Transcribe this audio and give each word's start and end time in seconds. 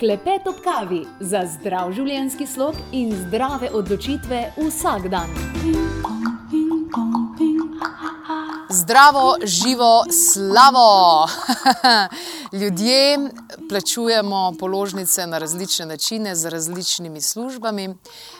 Klepet 0.00 0.46
ob 0.48 0.54
kavi 0.64 1.02
za 1.20 1.42
zdrav 1.44 1.90
življenjski 1.92 2.46
slog 2.48 2.78
in 2.96 3.10
zdrave 3.12 3.68
odločitve 3.76 4.38
vsak 4.56 5.10
dan. 5.12 5.28
Zdravo, 8.70 9.34
živo, 9.44 9.90
slavo! 10.08 11.28
Ljudje 12.62 13.28
plačujemo 13.68 14.54
položnice 14.60 15.26
na 15.26 15.38
različne 15.38 15.86
načine, 15.92 16.32
z 16.34 16.48
različnimi 16.48 17.20
službami. 17.20 17.90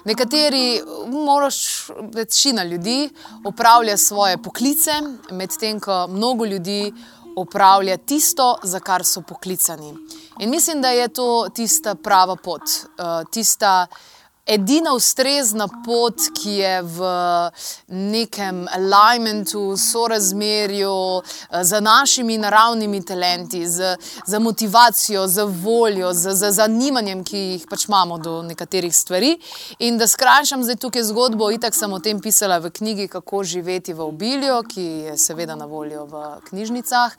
Nekateri, 0.08 0.80
moraš, 1.12 1.90
večina 2.14 2.64
ljudi, 2.64 3.10
opravlja 3.44 3.96
svoje 3.96 4.40
poklice, 4.42 4.96
medtem 5.30 5.80
ko 5.80 6.06
mnogo 6.08 6.44
ljudi 6.44 6.92
opravlja 7.36 7.96
tisto, 7.96 8.58
za 8.62 8.80
kar 8.80 9.04
so 9.04 9.22
poklicani. 9.22 9.94
In 10.40 10.50
mislim, 10.50 10.82
da 10.82 10.88
je 10.88 11.08
to 11.08 11.48
tista 11.54 11.94
prava 11.94 12.36
pot, 12.36 12.62
uh, 12.62 13.30
tista 13.30 13.86
edina 14.46 14.94
ustrezna 14.94 15.66
pot, 15.84 16.16
ki 16.42 16.50
je 16.50 16.82
v 16.82 17.10
nekem 17.88 18.62
alignmentu, 18.72 19.76
sorazmerju 19.76 20.92
uh, 20.92 21.24
z 21.62 21.80
našimi 21.80 22.38
naravnimi 22.38 23.02
talenti, 23.04 23.66
z, 23.68 23.96
z 24.26 24.38
motivacijo, 24.38 25.26
z 25.28 25.44
voljo, 25.44 26.12
z, 26.12 26.32
z 26.32 26.50
zanimanjem, 26.56 27.20
ki 27.24 27.36
jih 27.36 27.66
pač 27.68 27.84
imamo 27.90 28.18
do 28.18 28.38
nekaterih 28.42 28.96
stvari. 28.96 29.34
In 29.78 30.00
da 30.00 30.08
skrajšam 30.08 30.64
zdaj 30.64 30.80
tukaj 30.80 31.04
zgodbo, 31.12 31.50
itak 31.52 31.76
sem 31.76 31.92
o 31.92 32.00
tem 32.00 32.20
pisala 32.20 32.58
v 32.64 32.72
knjigi 32.72 33.10
Kako 33.12 33.44
živeti 33.44 33.92
v 33.92 34.08
obilju, 34.08 34.62
ki 34.72 34.88
je 35.10 35.18
seveda 35.20 35.54
na 35.54 35.68
voljo 35.68 36.08
v 36.08 36.24
knjižnicah. 36.48 37.12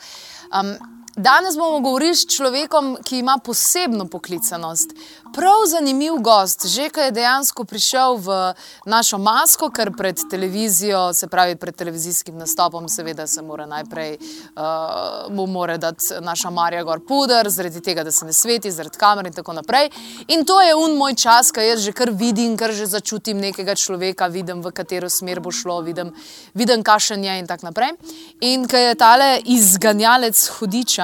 Um, 0.50 1.01
danes 1.16 1.58
bomo 1.58 1.80
govorili 1.80 2.16
s 2.16 2.26
človekom, 2.36 2.98
ki 3.04 3.20
ima 3.20 3.38
posebno 3.44 4.08
poklicanost. 4.08 4.90
Prav 5.36 5.64
zanimiv 5.68 6.14
gost, 6.20 6.68
že 6.68 6.90
ko 6.90 7.00
je 7.00 7.12
dejansko 7.12 7.64
prišel 7.64 8.18
v 8.18 8.38
našo 8.86 9.18
masko, 9.18 9.70
ker 9.72 9.94
pred 9.98 10.20
televizijo, 10.30 11.14
se 11.14 11.28
pravi 11.28 11.56
pred 11.56 11.76
televizijskim 11.76 12.38
nastopom, 12.38 12.90
seveda 12.90 13.28
se 13.28 13.42
mora 13.42 13.66
najprej 13.66 14.18
uh, 14.18 15.32
mu 15.32 15.48
mora 15.48 15.78
dati 15.78 16.20
naša 16.22 16.50
Marija 16.50 16.84
gor 16.84 17.00
puder, 17.08 17.50
zaradi 17.50 17.82
tega, 17.82 18.04
da 18.04 18.12
se 18.12 18.26
ne 18.26 18.34
sveti, 18.34 18.72
zaradi 18.72 18.98
kamer 18.98 19.28
in 19.28 19.34
tako 19.34 19.54
naprej. 19.54 19.90
In 20.28 20.46
to 20.46 20.62
je 20.62 20.76
un 20.76 20.98
moj 20.98 21.16
čas, 21.16 21.52
ko 21.52 21.64
jaz 21.64 21.80
že 21.80 21.96
kar 21.96 22.12
vidim, 22.12 22.58
kar 22.58 22.72
že 22.72 22.86
začutim 22.86 23.40
nekega 23.40 23.76
človeka, 23.76 24.28
vidim, 24.28 24.62
v 24.62 24.72
katero 24.76 25.10
smer 25.10 25.40
bo 25.40 25.52
šlo, 25.52 25.80
vidim, 25.82 26.12
vidim 26.54 26.84
kašen 26.84 27.24
je 27.24 27.40
in 27.40 27.48
tako 27.48 27.72
naprej. 27.72 27.96
In 28.42 28.68
ko 28.68 28.78
je 28.78 28.96
tale 28.96 29.40
izganjalec 29.46 30.48
hudiča 30.60 31.01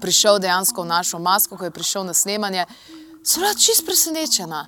prišel 0.00 0.38
dejansko 0.38 0.82
v 0.82 0.90
našo 0.90 1.18
masko, 1.18 1.56
ko 1.56 1.64
je 1.64 1.70
prišel 1.70 2.04
na 2.04 2.14
snemanje, 2.14 2.66
sem 3.22 3.42
bila 3.42 3.54
čist 3.54 3.86
presenečena. 3.86 4.66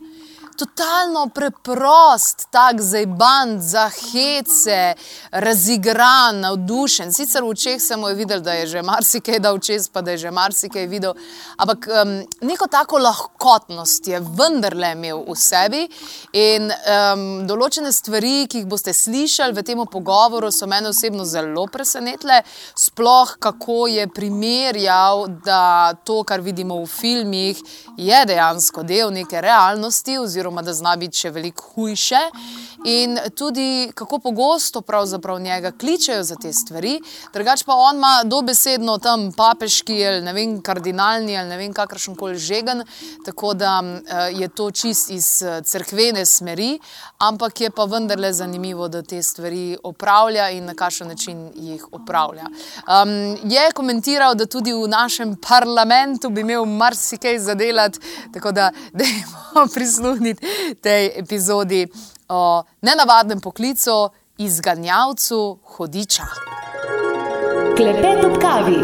Totalno 0.62 1.28
preprost, 1.34 2.46
tako 2.50 2.82
zajban, 2.82 3.60
za 3.60 3.90
hece, 3.90 4.94
razigran, 5.30 6.40
navdušen. 6.40 7.12
Sicer 7.12 7.42
v 7.42 7.48
očeh 7.50 7.80
sem 7.82 8.04
videl, 8.14 8.38
da 8.40 8.52
je 8.60 8.66
že 8.66 8.82
marsikaj 8.86 9.40
dal 9.42 9.58
čez, 9.58 9.88
pa 9.90 10.04
da 10.06 10.14
je 10.14 10.20
že 10.22 10.30
marsikaj 10.30 10.86
videl, 10.86 11.16
ampak 11.58 11.88
um, 11.90 12.12
neko 12.46 12.68
tako 12.70 13.00
lahkotnost 13.02 14.06
je 14.06 14.20
vendarle 14.20 14.92
imel 14.92 15.24
v 15.26 15.34
sebi. 15.34 15.88
In 16.32 16.70
um, 16.70 17.24
določene 17.50 17.90
stvari, 17.90 18.46
ki 18.46 18.62
jih 18.62 18.70
boste 18.70 18.94
slišali 18.94 19.58
v 19.58 19.66
tem 19.66 19.82
pogovoru, 19.82 20.52
so 20.54 20.70
mene 20.70 20.92
osebno 20.94 21.26
zelo 21.26 21.66
presenetile. 21.66 22.44
Sploh 22.78 23.34
kako 23.42 23.88
je 23.90 24.06
primerjal, 24.06 25.26
da 25.42 25.98
to, 26.06 26.22
kar 26.22 26.38
vidimo 26.40 26.78
v 26.84 26.86
filmih, 26.86 27.66
je 27.98 28.24
dejansko 28.30 28.86
del 28.86 29.10
neke 29.10 29.42
realnosti. 29.42 30.20
Oziroma, 30.22 30.51
da 30.60 30.72
zna 30.76 30.96
biti 31.00 31.16
še 31.16 31.30
veliko 31.32 31.64
hujše, 31.74 32.20
in 32.84 33.18
tudi 33.34 33.92
kako 33.94 34.18
pogosto 34.18 34.80
pravzaprav 34.80 35.40
njega 35.40 35.72
kličejo 35.72 36.22
za 36.22 36.36
te 36.36 36.52
stvari. 36.52 37.00
Drugač 37.32 37.62
pa 37.64 37.74
on 37.74 37.96
ima 37.96 38.22
dobesedno 38.24 38.98
tam 38.98 39.32
papeški 39.32 40.06
ali 40.06 40.20
ne 40.20 40.32
vem, 40.32 40.60
kardinalni 40.62 41.36
ali 41.38 41.48
ne 41.48 41.56
vem, 41.56 41.72
kakršen 41.72 42.16
koli 42.16 42.38
žegen, 42.38 42.82
tako 43.24 43.54
da 43.54 43.82
je 44.32 44.48
to 44.48 44.70
čist 44.70 45.10
iz 45.10 45.42
crkvene 45.64 46.26
smeri, 46.26 46.78
ampak 47.18 47.60
je 47.60 47.70
pa 47.70 47.84
vendarle 47.84 48.32
zanimivo, 48.32 48.88
da 48.88 49.02
te 49.02 49.22
stvari 49.22 49.76
opravlja 49.82 50.50
in 50.50 50.64
na 50.64 50.74
kakšen 50.74 51.08
način 51.08 51.50
jih 51.54 51.86
opravlja. 51.92 52.46
Um, 52.86 53.36
je 53.44 53.70
komentiral, 53.74 54.34
da 54.34 54.46
tudi 54.46 54.72
v 54.72 54.88
našem 54.88 55.36
parlamentu 55.36 56.30
bi 56.30 56.40
imel 56.40 56.64
marsikaj 56.64 57.38
zadelati, 57.38 58.00
tako 58.34 58.52
da 58.52 58.70
dajmo 58.98 59.66
prisluhniti 59.74 60.31
tej 60.80 61.12
epizodi 61.18 61.86
o 62.28 62.62
nenavadnem 62.82 63.40
poklicu, 63.40 64.10
izganjavcu 64.38 65.58
hodiča. 65.76 66.26
Klepet 67.76 68.24
ob 68.24 68.38
kavi. 68.40 68.80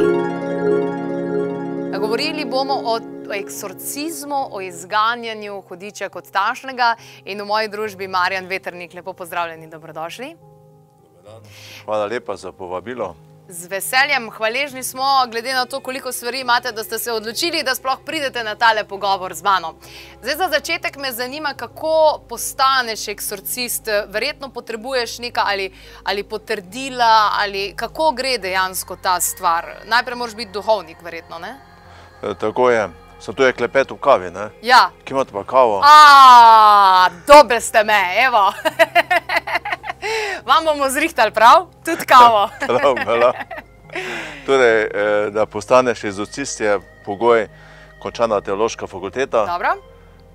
Govorili 1.99 2.45
bomo 2.45 2.75
o 2.85 2.99
eksorcizmu, 3.35 4.49
o 4.51 4.61
izganjanju 4.61 5.63
hodiča 5.69 6.09
kot 6.09 6.31
tašnega 6.33 6.95
in 7.25 7.41
v 7.43 7.47
moji 7.47 7.69
družbi 7.69 8.09
Marjan 8.09 8.47
Veternik. 8.47 8.95
Lepo 8.95 9.13
pozdravljeni, 9.13 9.71
dobrodošli. 9.71 10.37
Hvala 11.85 12.07
lepa 12.07 12.37
za 12.37 12.53
povabilo. 12.53 13.15
Z 13.51 13.65
veseljem, 13.67 14.31
hvaležni 14.31 14.83
smo, 14.83 15.25
glede 15.31 15.55
na 15.55 15.65
to, 15.67 15.81
koliko 15.81 16.13
stvari 16.13 16.41
imate, 16.41 16.73
da 16.73 16.85
ste 16.85 16.99
se 16.99 17.13
odločili, 17.13 17.63
da 17.63 17.75
sploh 17.75 17.99
pridete 18.07 18.45
na 18.45 18.55
tale 18.55 18.85
pogovor 18.85 19.35
z 19.35 19.43
mano. 19.43 19.75
Zdaj, 20.23 20.37
za 20.37 20.49
začetek 20.49 20.97
me 20.97 21.13
zanima, 21.13 21.55
kako 21.55 22.21
postaneš 22.29 23.09
eksorcist. 23.09 23.89
Verjetno 24.09 24.49
potrebuješ 24.49 25.19
nekaj 25.19 25.45
ali, 25.47 25.71
ali 26.05 26.23
potrdila, 26.23 27.31
ali 27.41 27.73
kako 27.77 28.13
gre 28.13 28.39
dejansko 28.39 28.97
ta 29.03 29.21
stvar. 29.21 29.67
Najprej 29.85 30.17
moraš 30.17 30.35
biti 30.37 30.53
duhovnik, 30.53 31.03
verjetno. 31.03 31.39
Ne? 31.39 31.57
E, 32.23 32.35
tako 32.35 32.71
je. 32.71 32.89
Sem 33.21 33.35
tu 33.35 33.43
je 33.43 33.53
klepet 33.53 33.91
v 33.91 33.97
kavi, 33.97 34.31
ne? 34.31 34.51
Ja. 34.63 34.91
Kje 35.05 35.15
imate 35.15 35.33
pa 35.33 35.45
kavo? 35.45 35.81
A, 35.85 37.09
dobre 37.27 37.61
ste 37.61 37.85
me, 37.85 38.03
evo. 38.27 38.53
Vam 40.47 40.65
bomo 40.65 40.91
zrihtali 40.91 41.31
prav, 41.31 41.67
tudi 41.85 42.07
kavo. 42.07 42.49
Prav, 42.67 42.95
hvala. 43.05 43.33
Torej, 44.47 44.83
eh, 44.83 45.31
da 45.31 45.47
postaneš 45.47 46.05
izocist 46.05 46.61
je 46.61 46.79
pogoj 47.05 47.49
končana 48.03 48.41
teološka 48.41 48.87
fakulteta. 48.87 49.47
Dobro. 49.47 49.69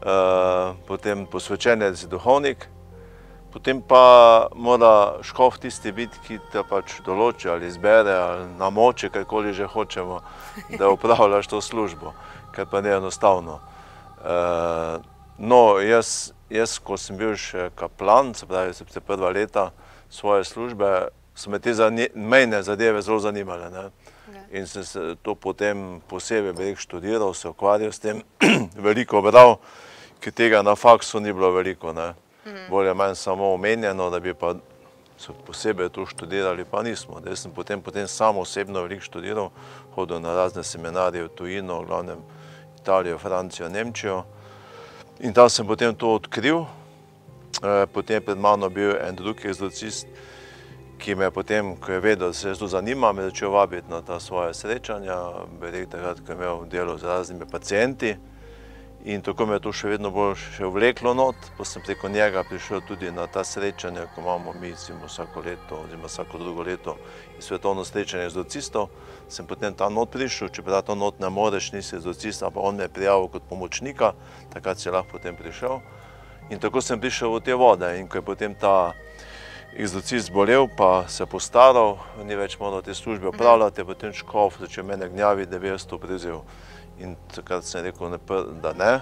Eh, 0.04 0.74
potem 0.88 1.26
posvečenec 1.26 2.04
duhovnik. 2.06 2.68
Potem 3.54 3.82
pa 3.82 4.48
mora 4.56 5.22
škof 5.22 5.60
tisti 5.62 5.92
biti, 5.92 6.18
ki 6.28 6.40
te 6.52 6.64
pač 6.66 6.98
določi 7.06 7.50
ali 7.50 7.70
izbere 7.70 8.16
ali 8.18 8.48
namoče, 8.58 9.10
kakoli 9.14 9.54
že 9.54 9.70
hočemo, 9.70 10.20
da 10.78 10.90
upravljaš 10.96 11.48
to 11.48 11.62
službo, 11.62 12.14
kar 12.52 12.66
pa 12.66 12.82
ni 12.82 12.90
enostavno. 12.90 13.60
Eh, 14.26 15.13
no, 15.38 15.80
jaz, 15.80 16.34
jaz, 16.50 16.78
ko 16.80 16.98
sem 16.98 17.18
bil 17.18 17.36
še 17.40 17.70
kaplan, 17.76 18.34
se 18.38 18.46
pravi, 18.46 18.74
se 18.74 19.02
prva 19.02 19.32
leta 19.34 19.72
svoje 20.10 20.44
službe, 20.44 21.10
so 21.36 21.50
me 21.50 21.60
te 21.60 21.74
mejne 22.16 22.64
zadeve 22.64 23.02
zelo 23.02 23.20
zanimale. 23.20 23.70
Ne? 23.70 23.90
In 24.54 24.68
sem 24.68 24.84
se 24.84 25.16
to 25.22 25.36
potem 25.36 26.02
posebej 26.08 26.54
veliko 26.54 26.82
študiral, 26.82 27.34
se 27.34 27.50
ukvarjal 27.50 27.92
s 27.92 28.00
tem, 28.00 28.22
veliko 28.88 29.22
bral, 29.22 29.58
ki 30.22 30.32
tega 30.32 30.62
na 30.62 30.76
faksu 30.76 31.20
ni 31.20 31.34
bilo 31.34 31.52
veliko. 31.52 31.94
Ne? 31.94 32.14
Bolje 32.70 32.94
manj 32.94 33.16
samo 33.16 33.54
omenjeno, 33.54 34.10
da 34.10 34.20
bi 34.20 34.34
pa 34.34 34.54
se 35.18 35.34
posebej 35.46 35.90
to 35.90 36.06
študirali, 36.06 36.66
pa 36.66 36.84
nismo. 36.84 37.20
Da 37.20 37.36
sem 37.36 37.52
potem, 37.52 37.82
potem 37.82 38.08
sam 38.08 38.38
osebno 38.38 38.82
veliko 38.86 39.04
študiral, 39.04 39.50
hodil 39.96 40.20
na 40.20 40.36
razne 40.36 40.64
seminarije 40.64 41.24
v 41.24 41.30
tujino, 41.30 41.82
v 41.82 41.86
glavnem 41.88 42.24
Italijo, 42.82 43.18
Francijo, 43.18 43.70
Nemčijo. 43.70 44.24
In 45.24 45.32
tam 45.34 45.50
sem 45.50 45.64
potem 45.64 45.96
to 45.96 46.10
odkril, 46.18 46.66
potem 47.96 48.20
pred 48.20 48.36
mano 48.38 48.68
bil 48.68 48.98
en 49.00 49.16
drug 49.16 49.40
egzorcist, 49.40 50.10
ki 51.00 51.16
me 51.16 51.30
je 51.30 51.32
potem, 51.32 51.70
ko 51.80 51.94
je 51.96 52.00
vedel, 52.04 52.28
da 52.28 52.36
se 52.36 52.50
jaz 52.50 52.60
to 52.60 52.68
zanima, 52.68 53.14
me 53.16 53.30
začel 53.30 53.54
vabiti 53.56 53.88
na 53.88 54.02
ta 54.04 54.20
svoje 54.20 54.52
srečanja, 54.54 55.16
berek 55.62 55.88
takrat, 55.96 56.20
ko 56.20 56.34
je 56.34 56.36
imel 56.36 56.66
delo 56.68 56.98
z 57.00 57.08
raznimi 57.08 57.48
pacijenti. 57.48 58.18
In 59.06 59.22
tako 59.22 59.46
me 59.46 59.56
je 59.56 59.60
to 59.60 59.72
še 59.76 59.90
vedno 59.92 60.08
bolj 60.16 60.38
še 60.56 60.68
vleklo 60.72 61.12
not, 61.12 61.36
pa 61.58 61.66
sem 61.68 61.84
preko 61.84 62.08
njega 62.08 62.40
prišel 62.48 62.86
tudi 62.88 63.10
na 63.12 63.26
ta 63.28 63.42
srečanja, 63.44 64.06
ko 64.16 64.22
imamo 64.24 64.54
mi 64.56 64.70
recimo 64.72 65.10
vsako 65.12 65.44
leto, 65.44 65.82
oziroma 65.84 66.08
vsako 66.08 66.40
drugo 66.40 66.64
leto 66.64 66.96
svetovno 67.44 67.84
srečanje 67.84 68.30
egzorcistov, 68.30 68.88
sem 69.28 69.44
potem 69.44 69.76
tam 69.76 70.00
not 70.00 70.08
prišel, 70.14 70.54
čeprav 70.56 70.88
to 70.88 70.96
not 70.96 71.20
ne 71.20 71.28
moreš, 71.28 71.74
nisi 71.76 71.98
egzorcist, 72.00 72.48
ampak 72.48 72.64
on 72.64 72.80
me 72.80 72.88
je 72.88 72.94
prijavil 72.96 73.28
kot 73.28 73.44
pomočnika, 73.50 74.14
takrat 74.56 74.80
si 74.80 74.88
lahko 74.88 75.18
potem 75.18 75.36
prišel. 75.36 75.82
In 76.48 76.64
tako 76.64 76.80
sem 76.80 76.96
prišel 76.96 77.36
v 77.36 77.44
te 77.44 77.60
vode 77.60 77.92
in 78.00 78.08
ko 78.08 78.24
je 78.24 78.30
potem 78.32 78.56
ta 78.56 78.94
egzorcist 79.76 80.32
bolel, 80.32 80.72
pa 80.78 81.10
se 81.12 81.28
postaral, 81.28 81.98
ni 82.24 82.40
več 82.40 82.56
moral 82.56 82.80
te 82.80 82.96
službe 82.96 83.36
opravljati, 83.36 83.84
je 83.84 83.86
potem 83.86 84.16
škof 84.16 84.64
začel 84.64 84.88
mene 84.88 85.12
gnjaviti, 85.12 85.52
da 85.52 85.60
bi 85.60 85.76
jaz 85.76 85.84
to 85.84 86.00
prevzel. 86.00 86.48
In 87.04 87.18
takrat 87.36 87.66
sem 87.68 87.84
rekel, 87.84 88.18
da 88.64 88.74
ne. 88.74 88.94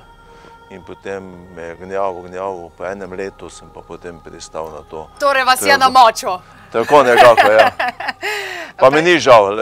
In 0.71 0.81
potem 0.88 1.24
me 1.56 1.62
je 1.62 1.75
gnjavil, 1.75 2.24
gnjavil, 2.27 2.69
po 2.77 2.86
enem 2.88 3.13
letu 3.13 3.50
sem 3.50 3.69
pa 3.74 3.83
potem 3.86 4.19
pristal 4.24 4.71
na 4.71 4.81
to. 4.89 5.06
Torej 5.19 5.45
vas 5.45 5.62
je 5.62 5.77
namočil. 5.77 6.39
Tako 6.71 7.03
nekako, 7.03 7.51
ja. 7.51 7.71
Pa 8.81 8.89
mi 8.89 9.01
ni 9.01 9.19
žal, 9.19 9.53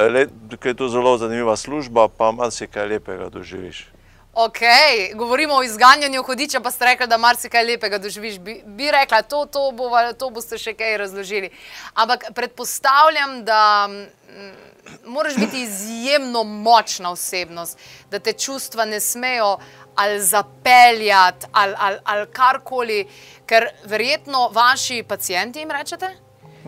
ker 0.61 0.71
je 0.71 0.77
to 0.77 0.87
zelo 0.87 1.17
zanimiva 1.17 1.57
služba, 1.57 2.07
pa 2.07 2.31
marsikaj 2.31 2.87
lepega 2.87 3.27
doživiš. 3.33 3.89
Ok, 4.41 4.59
govorimo 5.15 5.53
o 5.55 5.63
izganjanju 5.63 6.23
hudiča, 6.23 6.59
pa 6.59 6.71
ste 6.71 6.85
rekli, 6.85 7.07
da 7.07 7.17
marsikaj 7.17 7.63
lepega 7.63 7.97
doživiš. 7.97 8.37
Bi, 8.39 8.61
bi 8.65 8.91
rekla, 8.91 9.21
to, 9.21 9.45
to, 9.45 9.71
bova, 9.75 10.13
to 10.13 10.29
boste 10.29 10.55
še 10.57 10.71
kaj 10.79 10.95
razložili. 11.01 11.49
Ampak 11.93 12.23
predpostavljam, 12.35 13.43
da 13.43 13.89
mm, 13.89 14.53
moraš 15.11 15.35
biti 15.35 15.59
izjemno 15.67 16.43
močna 16.43 17.11
osebnost, 17.11 17.83
da 18.11 18.19
te 18.19 18.33
čustva 18.33 18.85
ne 18.85 18.99
smejo 18.99 19.57
ali 19.95 20.21
zapeljati 20.23 21.51
ali, 21.51 21.75
ali, 21.77 21.99
ali 22.03 22.31
karkoli, 22.31 23.03
ker 23.45 23.67
verjetno 23.83 24.49
vaši 24.55 25.03
pacijenti 25.03 25.59
jim 25.59 25.71
rečete? 25.71 26.15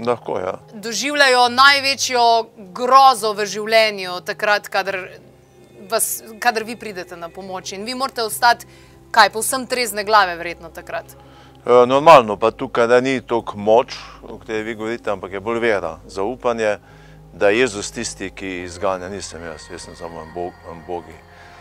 Lahko, 0.07 0.39
ja. 0.39 0.59
doživljajo 0.73 1.47
največjo 1.55 2.29
grozo 2.75 3.31
v 3.33 3.45
življenju, 3.45 4.19
takrat, 4.27 4.67
kadar, 4.67 5.05
vas, 5.91 6.23
kadar 6.39 6.63
vi 6.63 6.75
pridete 6.75 7.17
na 7.17 7.29
pomoč. 7.29 7.71
In 7.71 7.83
vi 7.85 7.95
morate 7.95 8.23
ostati, 8.23 8.65
kaj, 9.11 9.29
povsem 9.29 9.67
trezne 9.67 10.03
glave, 10.03 10.35
verjetno 10.39 10.69
takrat. 10.69 11.15
E, 11.65 11.85
Normalno 11.87 12.37
pa 12.37 12.51
tukaj 12.51 12.87
da 12.87 13.01
ni 13.01 13.21
toliko 13.21 13.57
moč, 13.57 13.97
o 14.23 14.39
kateri 14.39 14.63
vi 14.63 14.75
govorite, 14.75 15.11
ampak 15.11 15.31
je 15.31 15.39
bolj 15.39 15.59
vera, 15.59 15.97
zaupanje, 16.07 16.77
da 17.33 17.49
je 17.49 17.59
Jezus 17.59 17.91
tisti, 17.91 18.31
ki 18.35 18.63
izganja, 18.63 19.09
nisem 19.09 19.43
jaz, 19.43 19.69
jaz 19.71 19.85
sem 19.85 19.95
samo 19.95 20.21
en 20.21 20.33
bog, 20.33 20.53
en 20.71 20.81
bogi. 20.87 21.15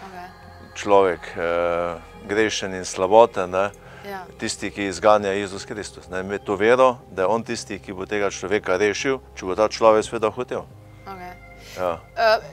Okay. 0.09 0.27
Človek, 0.75 1.31
eh, 1.37 2.01
grešen 2.29 2.75
in 2.75 2.85
slaboten, 2.85 3.51
ne? 3.51 3.71
Ja. 4.11 4.25
tisti, 4.39 4.71
ki 4.71 4.85
izganja 4.89 5.29
je 5.29 5.41
Jezus 5.41 5.65
Kristus. 5.65 6.09
Ne? 6.09 6.21
Imeti 6.21 6.45
to 6.45 6.57
vero, 6.57 6.97
da 7.11 7.23
je 7.23 7.27
On 7.27 7.43
tisti, 7.45 7.79
ki 7.79 7.93
bo 7.93 8.07
tega 8.07 8.31
človeka 8.31 8.79
rešil, 8.81 9.21
če 9.37 9.47
bo 9.47 9.55
ta 9.55 9.69
človek 9.69 10.05
seveda 10.05 10.31
hotel. 10.33 10.65
Okay. 11.05 11.35
Ja. 11.77 11.93
Uh, 12.17 12.45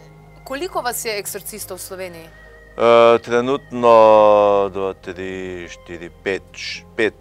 koliko 0.48 0.82
vas 0.82 1.06
je 1.06 1.20
eksorcistov 1.20 1.78
v 1.78 1.82
Sloveniji? 1.82 2.28
E, 2.78 3.20
trenutno 3.20 3.90
2, 4.74 4.94
3, 5.04 5.68
4, 5.88 6.10
5, 6.24 6.42
5. 6.98 7.12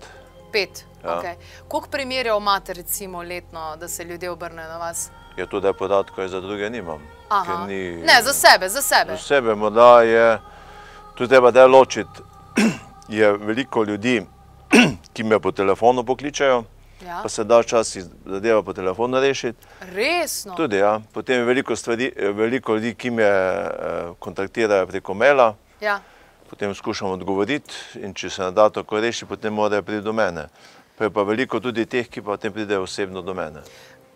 Pet. 0.52 0.84
Ja. 1.04 1.18
Okay. 1.18 1.34
Koliko 1.68 1.88
primerjev 1.90 2.36
imate, 2.36 2.72
recimo, 2.72 3.22
letno, 3.22 3.76
da 3.76 3.88
se 3.88 4.04
ljudje 4.04 4.30
obrnejo 4.30 4.68
na 4.68 4.78
vas? 4.78 5.10
Je 5.36 5.46
to, 5.46 5.60
da 5.60 5.72
podatkov 5.72 6.28
za 6.28 6.40
druge 6.40 6.70
nimam. 6.70 7.02
Ni, 7.66 7.96
Ne, 7.96 8.22
za 8.22 8.32
sebe, 8.32 8.68
za 8.68 8.82
sebe. 8.82 9.12
Za 9.12 9.18
sebe 9.18 9.54
morda 9.54 10.02
je, 10.02 10.38
tu 11.14 11.26
treba 11.28 11.50
da 11.50 11.66
ločiti, 11.66 12.22
je 13.18 13.32
veliko 13.32 13.84
ljudi, 13.84 14.22
ki 15.14 15.24
me 15.24 15.40
po 15.40 15.52
telefonu 15.52 16.04
pokličejo, 16.04 16.64
Ja. 17.00 17.20
pa 17.22 17.28
se 17.28 17.44
da 17.44 17.58
včasih 17.60 18.04
zadeva 18.26 18.62
po 18.62 18.72
telefonu 18.72 19.20
rešiti. 19.20 19.66
Resno. 19.80 20.54
Tudi, 20.54 20.76
ja. 20.76 21.00
Potem 21.12 21.36
je 21.38 21.44
veliko, 21.44 21.76
stvari, 21.76 22.12
veliko 22.34 22.74
ljudi, 22.74 22.94
ki 22.94 23.10
me 23.10 23.22
eh, 23.22 23.68
kontaktirajo 24.18 24.86
preko 24.86 25.14
maila, 25.14 25.54
Ja. 25.80 26.00
potem 26.50 26.74
skušam 26.74 27.10
odgovoriti 27.10 27.74
in 27.94 28.14
če 28.14 28.30
se 28.30 28.42
ne 28.42 28.50
da 28.50 28.70
tako 28.70 29.00
rešiti, 29.00 29.26
potem 29.28 29.52
morajo 29.54 29.82
priti 29.82 30.02
do 30.02 30.12
mene. 30.12 30.48
Pa 30.98 31.04
je 31.04 31.10
pa 31.10 31.22
veliko 31.22 31.60
tudi 31.60 31.86
teh, 31.86 32.08
ki 32.08 32.22
pa 32.22 32.30
potem 32.30 32.52
pridejo 32.52 32.82
osebno 32.82 33.22
do 33.22 33.34
mene. 33.34 33.60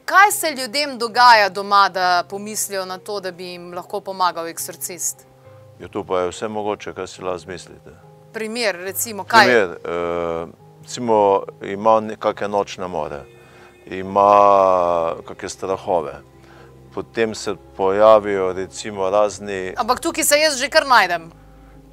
Kaj 0.05 0.31
se 0.33 0.51
ljudem 0.51 0.99
dogaja 0.99 1.49
doma, 1.49 1.89
da 1.89 2.25
pomislijo 2.31 2.85
na 2.85 2.99
to, 2.99 3.21
da 3.21 3.31
bi 3.33 3.45
jim 3.45 3.75
lahko 3.75 4.01
pomagal 4.01 4.47
eksorcist? 4.49 5.27
Je 5.79 5.89
to 5.89 6.05
pa 6.05 6.21
je 6.21 6.29
vse 6.31 6.49
mogoče, 6.49 6.95
kar 6.95 7.09
si 7.09 7.23
lahko 7.23 7.39
zmislite. 7.39 7.93
Primer, 8.33 8.77
recimo, 8.77 9.25
kaj? 9.25 9.45
Primer, 9.45 9.69
eh, 9.85 10.70
recimo, 10.91 11.43
ima 11.63 12.01
nekakšne 12.01 12.49
nočne 12.49 12.89
more, 12.89 13.23
ima 13.87 15.15
kakšne 15.25 15.49
strahove. 15.49 16.15
Potem 16.95 17.35
se 17.35 17.55
pojavijo 17.77 18.53
recimo 18.53 19.11
razni, 19.11 19.75
Ampak 19.77 20.01
tukaj 20.01 20.25
se 20.25 20.39
jaz 20.39 20.59
že 20.59 20.69
kar 20.69 20.87
najdem. 20.87 21.31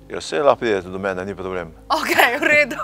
ja 0.10 0.18
vse 0.18 0.42
lahko 0.42 0.60
pridete 0.60 0.90
do 0.90 0.98
mene, 0.98 1.26
ni 1.26 1.36
problem. 1.36 1.74
Ok, 1.90 2.10
v 2.42 2.44
redu. 2.44 2.82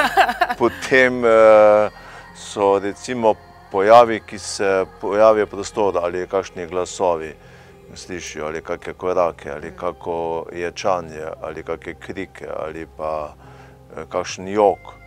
Potem 0.58 1.24
eh, 1.24 1.90
so 2.34 2.78
recimo 2.82 3.34
pojavi, 3.70 4.20
ki 4.26 4.38
se 4.38 4.84
pojavijo 5.00 5.46
v 5.46 5.50
prostoru 5.50 5.98
ali 6.02 6.26
kakšni 6.26 6.66
glasovi, 6.66 7.34
slišijo 7.94 8.46
ali 8.46 8.62
kakšne 8.62 8.94
korake, 8.94 9.50
ali 9.50 9.70
kako 9.76 10.46
ječanje, 10.52 11.22
ali 11.42 11.62
kakšne 11.62 11.94
krike, 11.94 12.48
ali 12.50 12.86
pa 12.96 13.30
eh, 13.96 14.02
kakšen 14.10 14.48
jok. 14.48 15.05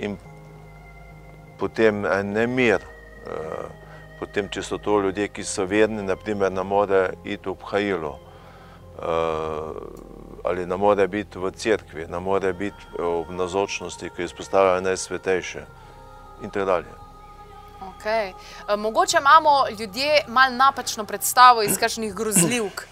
In 0.00 0.16
potem 1.58 2.04
en 2.06 2.32
nemir. 2.32 2.80
eh, 3.26 3.68
Potem, 4.20 4.50
če 4.52 4.60
so 4.60 4.76
to 4.76 4.98
ljudje, 5.00 5.30
ki 5.32 5.40
so 5.48 5.64
verni, 5.64 6.02
naprimer, 6.04 6.52
ne 6.52 6.60
more 6.60 6.98
iti 7.24 7.48
v 7.48 7.54
Hajilo, 7.70 8.18
ali 10.44 10.66
ne 10.68 10.76
more 10.76 11.06
biti 11.08 11.40
v 11.40 11.48
cerkvi, 11.56 12.04
ne 12.04 12.20
more 12.20 12.52
biti 12.52 13.00
v 13.00 13.32
nazočnosti, 13.32 14.10
ki 14.12 14.26
izpostavljajo 14.28 14.82
najsvetejše 14.84 15.62
in 16.44 16.52
tako 16.52 16.66
dalje. 16.68 16.92
Okay. 17.80 18.32
Mogoče 18.76 19.16
imamo 19.24 19.64
ljudje 19.78 20.24
malo 20.28 20.54
napačno 20.54 21.04
predstavo 21.04 21.62
iz 21.62 21.78
kakšnih 21.80 22.12
grozljivk, 22.14 22.84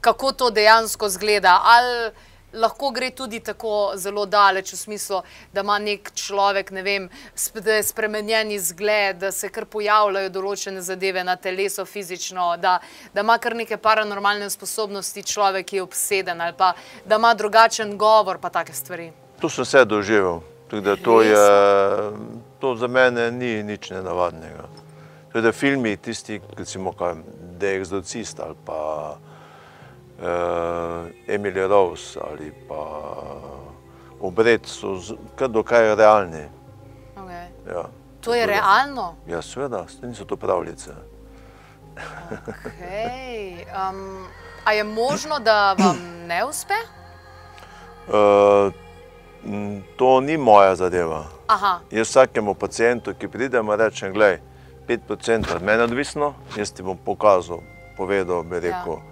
kako 0.00 0.32
to 0.32 0.50
dejansko 0.50 1.08
zgleda. 1.08 1.58
Ali 1.64 2.12
lahko 2.52 2.90
gre 2.90 3.10
tudi 3.10 3.40
tako 3.40 3.92
zelo 3.96 4.26
daleč, 4.26 4.72
v 4.72 4.76
smislu, 4.76 5.20
da 5.52 5.60
ima 5.60 5.78
nek 5.78 6.10
človek, 6.14 6.70
ne 6.70 6.82
vem, 6.82 7.08
sp- 7.36 7.60
da 7.60 7.78
je 7.78 7.82
spremenjen 7.82 8.50
izgled, 8.50 9.18
da 9.18 9.32
se 9.32 9.48
kar 9.48 9.66
pojavljajo 9.66 10.30
določene 10.32 10.80
zadeve 10.80 11.24
na 11.24 11.36
telesu 11.36 11.84
fizično, 11.84 12.56
da, 12.56 12.78
da 13.14 13.20
ima 13.20 13.38
kar 13.38 13.56
neke 13.56 13.76
paranormalne 13.76 14.50
sposobnosti 14.50 15.22
človek, 15.22 15.66
ki 15.66 15.76
je 15.76 15.82
obseden 15.82 16.40
ali 16.40 16.56
pa 16.56 16.72
da 17.04 17.16
ima 17.16 17.34
drugačen 17.34 17.96
govor, 17.98 18.38
pa 18.38 18.48
take 18.48 18.72
stvari. 18.72 19.12
To 19.40 19.48
sem 19.48 19.64
vse 19.64 19.84
doživel. 19.84 20.40
Tako 20.68 20.82
da 20.84 20.96
to, 20.96 21.22
je, 21.22 21.44
to 22.60 22.74
za 22.76 22.88
mene 22.92 23.30
ni 23.32 23.62
nič 23.64 23.88
nenavadnega. 23.90 24.66
Da 25.32 25.52
filmi, 25.52 25.96
tisti, 25.96 26.40
recimo, 26.58 26.92
kaj, 26.92 27.14
The 27.60 27.78
Exorcist 27.78 28.40
ali 28.42 28.56
pa 28.66 28.80
uh, 29.16 29.37
Emily 31.26 31.68
Rose 31.68 32.20
ali 32.22 32.52
pa 32.68 32.84
so 34.66 34.96
z- 34.96 35.14
kar 35.36 35.48
dokaj 35.48 35.94
realni. 35.94 36.48
Okay. 37.16 37.46
Ja. 37.68 37.84
To 38.20 38.34
je 38.34 38.46
da- 38.46 38.52
realno. 38.52 39.14
Ja, 39.26 39.42
seveda, 39.42 39.86
niso 40.02 40.24
to 40.24 40.36
pravljice. 40.36 40.90
Okay. 42.66 43.64
Um, 43.90 44.26
a 44.64 44.72
je 44.72 44.84
možno, 44.84 45.38
da 45.38 45.72
vam 45.72 45.96
ne 46.26 46.44
uspe? 46.44 46.74
Uh, 48.08 48.72
to 49.96 50.20
ni 50.20 50.36
moja 50.36 50.74
zadeva. 50.74 51.24
Aha, 51.46 51.80
Jaz 51.90 52.08
vsakemu 52.08 52.54
pacijentu, 52.54 53.14
ki 53.14 53.28
pride, 53.28 53.62
rečem, 53.76 54.12
gledaj, 54.12 54.40
5% 54.88 55.54
od 55.54 55.62
mene 55.62 55.82
odvisno, 55.82 56.34
jaz 56.56 56.72
ti 56.72 56.82
bom 56.82 56.96
pokazal, 56.96 57.58
povedal, 57.96 58.42
bi 58.42 58.60
rekel, 58.60 58.92
ja. 58.92 59.07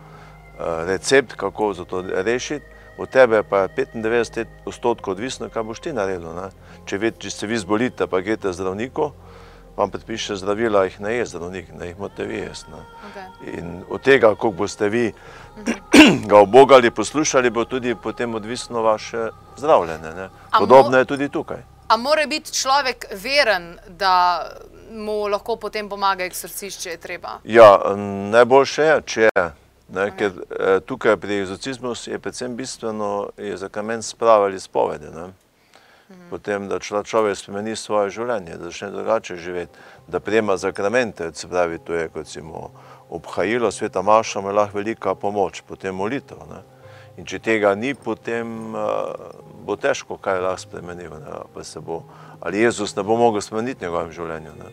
Recept, 0.58 1.34
kako 1.36 1.72
za 1.72 1.84
to 1.84 2.02
rešiti, 2.02 2.64
od 2.98 3.08
tebe 3.08 3.42
pa 3.42 3.58
je 3.58 3.68
95 3.94 4.46
odstotkov 4.64 5.12
odvisno, 5.12 5.48
kaj 5.48 5.62
boš 5.62 5.80
ti 5.80 5.92
naredil. 5.92 6.32
Ne? 6.34 6.48
Če, 6.86 6.98
ve, 6.98 7.10
če 7.12 7.30
se 7.30 7.46
vi 7.46 7.58
zbolite, 7.58 8.06
pa 8.06 8.20
greste 8.20 8.52
zdravniku, 8.52 9.10
vam 9.76 9.90
predpiše 9.92 10.36
zdravila, 10.36 10.84
jih 10.84 11.00
ne 11.00 11.12
je 11.14 11.26
zdravnik, 11.26 11.68
ne 11.76 11.90
jih 11.90 11.98
morate 11.98 12.24
vi 12.24 12.38
jesti. 12.38 12.70
ne. 12.70 12.80
okay. 13.08 13.58
In 13.58 13.82
od 13.90 14.00
tega, 14.00 14.34
koliko 14.34 14.56
boste 14.56 14.88
vi 14.88 15.12
ga 16.30 16.38
obogali, 16.38 16.90
poslušali, 16.90 17.50
bo 17.50 17.64
tudi 17.64 17.94
potem 17.94 18.34
odvisno 18.34 18.82
vaše 18.82 19.28
zdravljenje. 19.56 20.14
ne. 20.16 20.28
Podobno 20.58 20.98
je 20.98 21.04
tudi 21.04 21.28
tukaj. 21.28 21.62
A 21.88 21.96
mora 21.96 22.26
biti 22.26 22.52
človek 22.52 23.06
veren, 23.12 23.78
da 23.88 24.46
mu 24.90 25.26
lahko 25.28 25.56
potem 25.56 25.88
pomaga 25.88 26.24
eksorcist, 26.24 26.82
če 26.82 26.90
je 26.90 26.96
treba? 26.96 27.38
Ja, 27.44 27.94
najboljše 28.30 28.82
je, 28.82 29.02
če 29.06 29.28
je. 29.28 29.65
Ne, 29.88 30.10
ker 30.16 30.32
eh, 30.34 30.80
tukaj 30.80 31.16
pri 31.16 31.42
egzorcizmu 31.42 31.94
je 32.06 32.18
predvsem 32.18 32.56
bistveno, 32.56 33.30
je 33.38 33.56
za 33.56 33.68
kamen 33.68 34.02
sprava 34.02 34.44
ali 34.44 34.60
spovedi. 34.60 35.10
Ne. 35.14 35.30
Potem, 36.30 36.68
da 36.68 36.78
člo- 36.78 37.04
človek 37.04 37.36
spremeni 37.36 37.76
svoje 37.76 38.10
življenje, 38.10 38.56
da 38.56 38.70
začne 38.70 38.90
drugače 38.90 39.36
živeti, 39.36 39.78
da 40.06 40.20
prejema 40.20 40.56
zakramente, 40.56 41.30
se 41.34 41.48
pravi, 41.48 41.78
to 41.78 41.94
je 41.94 42.08
recimo 42.14 42.70
obhajilo, 43.10 43.70
sveta 43.70 44.02
maša, 44.02 44.40
ima 44.40 44.52
lahko 44.52 44.78
velika 44.78 45.14
pomoč, 45.14 45.62
potem 45.66 45.94
molitev. 45.94 46.38
Ne. 46.50 46.62
In 47.16 47.24
če 47.24 47.38
tega 47.38 47.74
ni, 47.74 47.94
potem 47.94 48.74
uh, 48.74 49.14
bo 49.64 49.76
težko 49.76 50.18
kaj 50.20 50.40
lahko 50.44 50.62
spremenil. 50.66 51.14
Ne? 51.22 51.40
Pa 51.54 51.64
se 51.64 51.80
bo, 51.80 52.02
ali 52.40 52.60
Jezus 52.60 52.96
ne 52.96 53.02
bo 53.02 53.16
mogel 53.16 53.40
spremeniti 53.40 53.80
v 53.80 53.88
njegovem 53.88 54.12
življenju, 54.12 54.54
ne? 54.58 54.70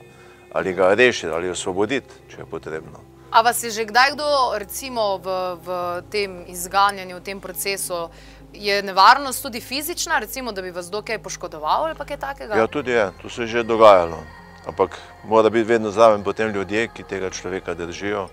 ali 0.54 0.74
ga 0.74 0.94
rešiti, 0.94 1.34
ali 1.34 1.50
osvoboditi, 1.50 2.14
če 2.30 2.44
je 2.44 2.46
potrebno. 2.46 3.02
A 3.34 3.42
vas 3.42 3.64
je 3.64 3.72
že 3.74 3.86
kdaj 3.90 4.14
kdo, 4.14 4.54
recimo 4.62 5.18
v, 5.18 5.58
v 5.58 5.70
tem 6.14 6.46
izganjanju, 6.48 7.18
v 7.18 7.26
tem 7.26 7.40
procesu, 7.42 8.14
je 8.54 8.84
nevarnost 8.86 9.42
tudi 9.42 9.58
fizična, 9.62 10.20
recimo, 10.22 10.52
da 10.52 10.62
bi 10.62 10.70
vas 10.70 10.92
dokaj 10.94 11.18
poškodoval 11.18 11.90
ali 11.90 11.98
kaj 11.98 12.18
takega? 12.18 12.56
Ja, 12.56 12.68
tudi 12.68 12.94
je, 12.94 13.10
to 13.22 13.30
se 13.30 13.42
je 13.42 13.48
že 13.48 13.64
dogajalo. 13.64 14.22
Ampak 14.70 15.02
mora 15.26 15.50
biti 15.50 15.66
vedno 15.66 15.92
zraven 15.92 16.24
potem 16.24 16.54
ljudje, 16.54 16.88
ki 16.94 17.04
tega 17.04 17.34
človeka 17.34 17.74
držijo, 17.74 18.30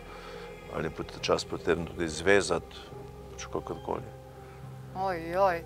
ali 0.76 0.90
pa 0.90 1.02
čas 1.20 1.44
potrebno 1.44 1.88
tudi 1.88 2.08
zvezati, 2.08 2.76
kakorkoli. 3.52 4.04
Oj, 4.94 5.36
oj. 5.38 5.64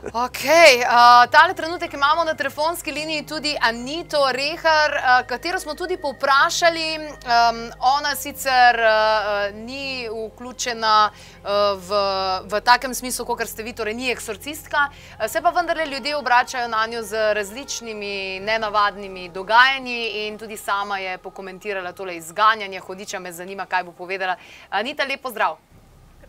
Okay, 0.00 0.80
uh, 0.80 1.28
tale 1.30 1.54
trenutek 1.54 1.92
imamo 1.92 2.24
na 2.24 2.34
telefonski 2.34 2.92
liniji 2.92 3.26
tudi 3.26 3.56
Anito 3.60 4.32
Rehar, 4.32 4.90
uh, 4.96 5.26
katero 5.26 5.58
smo 5.60 5.74
tudi 5.74 5.96
povprašali. 5.96 6.96
Um, 6.96 7.70
ona 7.80 8.14
sicer 8.16 8.80
uh, 8.80 9.54
ni 9.54 10.08
vključena 10.08 11.10
uh, 11.10 11.48
v, 11.76 12.00
v 12.48 12.60
takem 12.64 12.94
smislu, 12.94 13.26
kot 13.26 13.44
ste 13.44 13.62
vi, 13.62 13.76
torej 13.76 13.94
ni 13.94 14.10
eksorcistka, 14.10 14.88
uh, 14.88 15.28
se 15.28 15.42
pa 15.42 15.50
vendarle 15.50 15.86
ljudje 15.86 16.16
obračajo 16.16 16.68
na 16.68 16.86
njo 16.86 17.02
z 17.02 17.34
različnimi 17.34 18.40
nenavadnimi 18.40 19.28
dogajanji 19.28 20.26
in 20.26 20.38
tudi 20.38 20.56
sama 20.56 20.98
je 20.98 21.18
pokomentirala 21.18 21.92
tole 21.92 22.16
izganjanje 22.16 22.80
hodiča. 22.80 23.18
Me 23.18 23.32
zanima, 23.32 23.66
kaj 23.66 23.84
bo 23.84 23.92
povedala. 23.92 24.36
Anita, 24.70 25.04
lepo 25.04 25.30
zdrav 25.30 25.69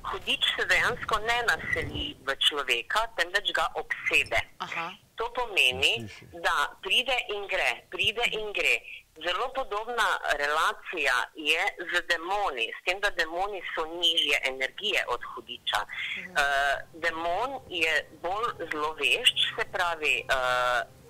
hudič 0.10 0.44
se 0.56 0.66
dejansko 0.66 1.20
ne 1.20 1.38
naseli 1.50 2.16
v 2.26 2.36
človeka, 2.48 3.08
temveč 3.18 3.52
ga 3.54 3.68
obsede. 3.76 4.42
Aha. 4.60 4.92
To 5.16 5.30
pomeni, 5.38 6.08
da 6.42 6.72
pride 6.82 7.18
in 7.36 7.46
gre, 7.48 7.86
pride 7.94 8.26
in 8.32 8.54
gre. 8.54 8.82
Zelo 9.22 9.52
podobna 9.54 10.08
relacija 10.40 11.14
je 11.36 11.62
z 11.92 12.02
demoni, 12.10 12.72
s 12.74 12.80
tem, 12.86 13.00
da 13.04 13.10
demoni 13.10 13.62
so 13.76 13.86
nižje 13.86 14.40
energije 14.50 15.04
od 15.08 15.22
hudiča. 15.34 15.82
Uh, 15.84 16.80
demon 17.04 17.60
je 17.70 17.92
bolj 18.24 18.50
zlovešč, 18.72 19.38
se 19.60 19.66
pravi, 19.72 20.24
uh, 20.26 21.01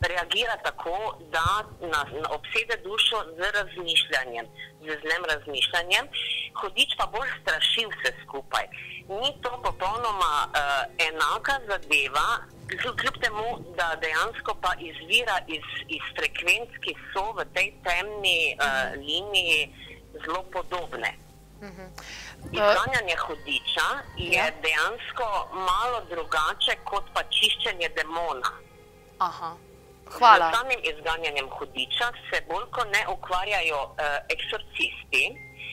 reagira 0.00 0.56
tako, 0.64 1.18
da 1.32 1.64
nas 1.80 2.08
obsede 2.30 2.76
dušo 2.82 3.18
z 3.38 3.40
razmišljanjem, 3.58 4.46
z 4.80 4.88
znem 5.02 5.22
razmišljanjem, 5.32 6.04
hodič 6.60 6.90
pa 6.98 7.06
bolj 7.06 7.30
straši 7.42 7.86
vse 7.92 8.12
skupaj. 8.22 8.66
Ni 9.08 9.30
to 9.42 9.60
popolnoma 9.64 10.34
uh, 10.46 10.52
enaka 11.08 11.56
zadeva, 11.68 12.28
kljub 13.00 13.16
temu, 13.24 13.48
da 13.78 13.96
dejansko 14.00 14.54
pa 14.60 14.72
izvira 14.88 15.38
iz, 15.46 15.66
iz 15.88 16.04
frekvenc, 16.16 16.70
ki 16.84 16.92
so 17.12 17.32
v 17.38 17.44
tej 17.54 17.68
temni 17.86 18.40
uh, 18.54 18.92
liniji 19.08 19.60
zelo 20.24 20.42
podobne. 20.52 21.14
Mhm. 21.62 21.86
Izganjanje 22.52 23.16
hudiča 23.26 23.88
je 24.16 24.32
ja. 24.32 24.50
dejansko 24.62 25.48
malo 25.52 26.00
drugače 26.10 26.76
kot 26.84 27.04
pa 27.14 27.22
čiščenje 27.22 27.88
demona. 27.88 28.50
Aha. 29.18 29.56
Hvala. 30.10 30.50
Z 30.50 30.56
samim 30.56 30.80
izganjanjem 30.82 31.48
hudiča 31.58 32.12
se 32.30 32.40
bolj 32.48 32.66
kot 32.70 32.86
ne 32.96 33.02
ukvarjajo 33.14 33.80
uh, 33.84 33.94
eksorcisti, 34.34 35.24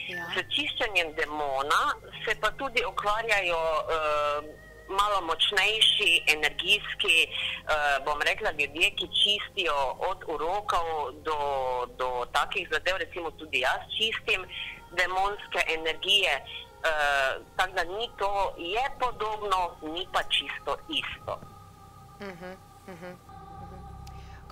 ja. 0.10 0.26
z 0.34 0.44
čiščenjem 0.54 1.14
demona 1.20 1.84
se 2.26 2.36
pa 2.42 2.52
tudi 2.52 2.82
ukvarjajo 2.86 3.64
uh, 3.78 4.64
malo 4.90 5.22
močnejši, 5.30 6.12
energijski, 6.36 7.18
uh, 7.30 8.06
bom 8.06 8.22
rekla, 8.22 8.52
ljudje, 8.52 8.90
ki 8.98 9.08
čistijo 9.22 9.78
od 10.10 10.26
urokov 10.28 10.88
do, 11.28 11.40
do 11.98 12.10
takih 12.34 12.68
zadev, 12.72 12.98
recimo 12.98 13.32
tudi 13.32 13.60
jaz 13.60 13.82
čistim 13.98 14.46
demonske 14.98 15.62
energije. 15.78 16.34
Uh, 16.84 17.46
tako 17.58 17.74
da 17.74 17.84
ni 17.84 18.10
to, 18.18 18.54
je 18.58 18.86
podobno, 19.00 19.78
ni 19.82 20.08
pa 20.14 20.24
čisto 20.24 20.78
isto. 20.90 21.40
Uh 22.20 22.28
-huh, 22.28 22.56
uh 22.88 23.02
-huh. 23.02 23.33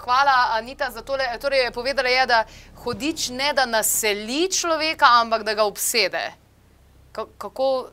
Hvala, 0.03 0.57
Anita, 0.57 0.89
za 0.91 1.01
tole. 1.01 1.23
Torej, 1.41 1.71
povedala 1.73 2.09
je, 2.09 2.25
da 2.25 2.43
hodič 2.83 3.29
ne 3.29 3.53
da 3.53 3.65
naseli 3.65 4.49
človeka, 4.51 5.05
ampak 5.21 5.43
da 5.43 5.53
ga 5.53 5.63
obsede. 5.63 6.31
K 7.11 7.25
kako? 7.37 7.85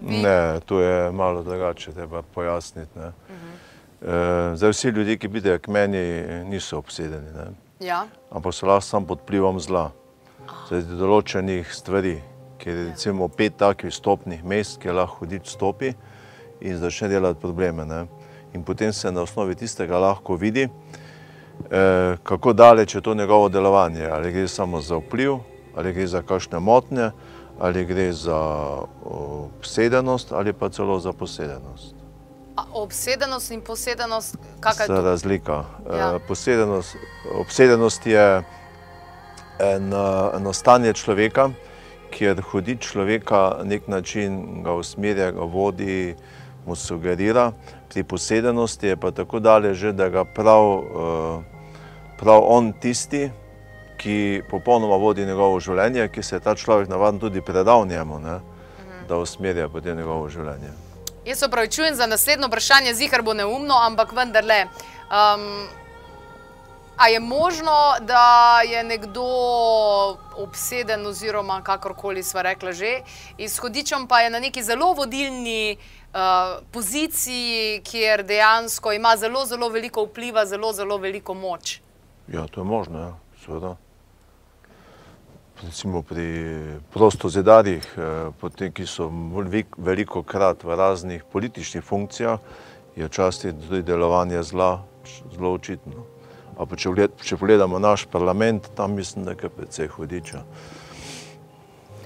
Vi... 0.00 0.22
Ne, 0.22 0.60
to 0.66 0.80
je 0.80 1.12
malo 1.12 1.42
drugače, 1.42 1.92
treba 1.92 2.22
pojasniti. 2.22 2.98
Uh 2.98 3.04
-huh. 3.04 4.52
e, 4.52 4.56
zdaj, 4.56 4.70
vsi 4.70 4.88
ljudje, 4.88 5.18
ki 5.18 5.28
pridejo 5.28 5.58
k 5.58 5.68
meni, 5.68 6.22
niso 6.44 6.78
obsedeni. 6.78 7.28
Ja. 7.80 8.06
Ampak 8.30 8.54
so 8.54 8.66
lahko 8.66 8.80
samo 8.80 9.06
pod 9.06 9.18
vplivom 9.22 9.60
zla. 9.60 9.90
Zaradi 10.68 10.96
določenih 10.96 11.74
stvari, 11.74 12.22
ker 12.58 12.76
je 12.76 12.84
recimo 12.90 13.28
pet 13.28 13.56
takih 13.56 13.94
stopnih 13.94 14.44
mest, 14.44 14.80
kjer 14.80 14.94
lahko 14.94 15.16
hodič 15.16 15.48
stopi 15.48 15.94
in 16.60 16.76
začne 16.78 17.08
delati 17.08 17.40
probleme. 17.40 17.84
Ne? 17.84 18.06
In 18.54 18.64
potem 18.64 18.92
se 18.92 19.12
na 19.12 19.22
osnovi 19.22 19.54
tistega 19.54 19.98
lahko 19.98 20.36
vidi, 20.36 20.68
eh, 21.70 22.16
kako 22.22 22.52
daleč 22.52 22.94
je 22.94 23.00
to 23.00 23.14
njegovo 23.14 23.48
delovanje. 23.48 24.06
Ali 24.06 24.32
gre 24.32 24.48
samo 24.48 24.80
za 24.80 24.96
vpliv, 24.96 25.38
ali 25.76 25.92
gre 25.92 26.06
za 26.06 26.22
kakšne 26.22 26.58
motnje, 26.58 27.10
ali 27.58 27.84
gre 27.84 28.12
za 28.12 28.40
obsedenost, 29.04 30.32
ali 30.32 30.52
pa 30.52 30.68
celo 30.68 31.00
za 31.00 31.12
posedenost. 31.12 31.94
A 32.56 32.64
obsedenost 32.72 33.50
in 33.50 33.60
posedenost, 33.60 34.36
kakšna 34.60 34.84
je 34.84 34.88
to? 34.88 35.02
Razlika. 35.02 35.64
Eh, 35.90 35.98
ja. 35.98 36.18
Posedenost, 36.28 36.96
obsedenost 37.34 38.06
je 38.06 38.42
eno, 39.58 40.30
eno 40.36 40.52
stanje 40.52 40.92
človeka, 40.92 41.50
kjer 42.10 42.42
hodi 42.42 42.76
človeka 42.76 43.60
nek 43.64 43.88
način, 43.88 44.62
ga 44.62 44.72
usmerja, 44.74 45.30
ga 45.30 45.44
vodi, 45.44 46.16
mu 46.70 46.76
sugerira, 46.78 47.50
pri 47.90 48.04
posedenosti 48.06 48.94
je 48.94 48.96
pa 48.96 49.10
tako 49.10 49.40
daleč, 49.42 49.82
da 49.92 50.08
ga 50.08 50.24
prav, 50.24 50.64
eh, 50.78 51.42
prav 52.18 52.46
on 52.46 52.72
tisti, 52.72 53.30
ki 53.98 54.42
popolnoma 54.50 54.96
vodi 54.96 55.26
njegovo 55.26 55.58
življenje, 55.60 56.08
ki 56.08 56.22
se 56.22 56.36
je 56.36 56.40
ta 56.40 56.54
človek 56.54 56.88
navaden 56.88 57.20
tudi 57.20 57.42
predal 57.42 57.84
njemu, 57.86 58.20
ne, 58.20 58.38
da 59.08 59.18
usmerja 59.18 59.68
potem 59.68 59.98
njegovo 59.98 60.30
življenje. 60.30 60.70
Jaz 61.26 61.42
se 61.42 61.50
opravičujem 61.50 61.98
za 61.98 62.06
naslednjo 62.06 62.48
vprašanje, 62.48 62.94
zihar 62.94 63.22
bo 63.22 63.34
neumno, 63.34 63.76
ampak 63.76 64.14
vendarle. 64.16 64.62
Um, 65.10 65.68
a 66.96 67.08
je 67.08 67.20
možno, 67.20 67.72
da 68.00 68.60
je 68.64 68.84
nekdo 68.84 69.24
obseden 70.36 71.06
oziroma 71.06 71.62
kakorkoli 71.62 72.22
sva 72.22 72.42
rekla 72.42 72.72
že, 72.72 73.00
izhodičem 73.38 74.06
pa 74.06 74.20
je 74.20 74.30
na 74.30 74.40
neki 74.40 74.62
zelo 74.62 74.92
vodilni 74.92 75.76
uh, 76.12 76.62
poziciji, 76.72 77.80
kjer 77.84 78.24
dejansko 78.26 78.92
ima 78.92 79.16
zelo, 79.16 79.44
zelo 79.46 79.68
veliko 79.68 80.04
vpliva, 80.04 80.46
zelo, 80.46 80.72
zelo 80.72 80.98
veliko 80.98 81.34
moč. 81.34 81.80
Ja, 82.28 82.46
to 82.46 82.60
je 82.60 82.64
možno, 82.64 82.98
ja, 82.98 83.14
seveda. 83.44 83.76
Recimo 85.62 86.02
pri 86.02 86.24
prostozedarjih, 86.92 87.84
eh, 87.98 88.70
ki 88.72 88.86
so 88.86 89.10
veliko 89.76 90.22
krat 90.22 90.64
v 90.64 90.76
raznih 90.76 91.24
političnih 91.32 91.84
funkcijah, 91.84 92.38
je 92.96 93.06
včasih 93.06 93.52
tudi 93.68 93.82
delovanje 93.82 94.42
zla 94.42 94.82
zelo 95.34 95.52
očitno. 95.52 96.06
Pa 96.56 96.76
če, 96.76 97.08
če 97.24 97.36
pogledamo 97.36 97.78
naš 97.78 98.06
parlament, 98.06 98.68
tam 98.76 98.96
mislim, 98.96 99.24
da 99.24 99.30
je 99.30 99.48
precej 99.48 99.88
hudiča 99.88 100.44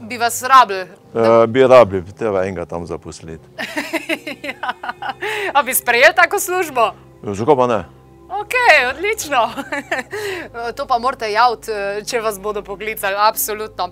bi 0.01 0.19
vas 0.19 0.43
rabili? 0.43 0.87
Uh, 1.15 1.47
bi 1.47 1.67
rabili, 1.67 2.13
treba 2.19 2.45
enega 2.45 2.65
tam 2.65 2.87
zaposliti. 2.87 3.45
ja. 4.51 4.75
A 5.55 5.63
bi 5.63 5.75
sprejeli 5.75 6.15
tako 6.15 6.41
službo? 6.41 6.93
Zakaj 7.23 7.57
pa 7.57 7.67
ne? 7.67 7.85
Ok, 8.35 8.55
odlično. 8.97 9.51
to 10.77 10.87
pa 10.87 10.99
morate 10.99 11.31
javiti, 11.33 11.71
če 12.07 12.21
vas 12.21 12.41
bodo 12.41 12.63
poklicali, 12.63 13.15
absolutno. 13.19 13.89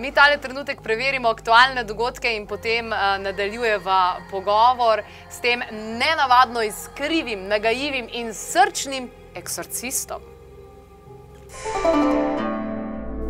Mi 0.00 0.10
tale 0.12 0.40
trenutek 0.42 0.80
preverimo 0.82 1.28
aktualne 1.28 1.84
dogodke 1.84 2.32
in 2.36 2.46
potem 2.46 2.88
nadaljujeva 3.22 4.16
pogovor 4.30 5.04
s 5.30 5.40
tem 5.40 5.62
nenavadno 5.70 6.62
izkrivim, 6.66 7.46
nagajivim 7.46 8.08
in 8.12 8.34
srčnim 8.34 9.10
eksorcistom. 9.34 10.20
Thank 11.56 12.40
you. 12.40 12.55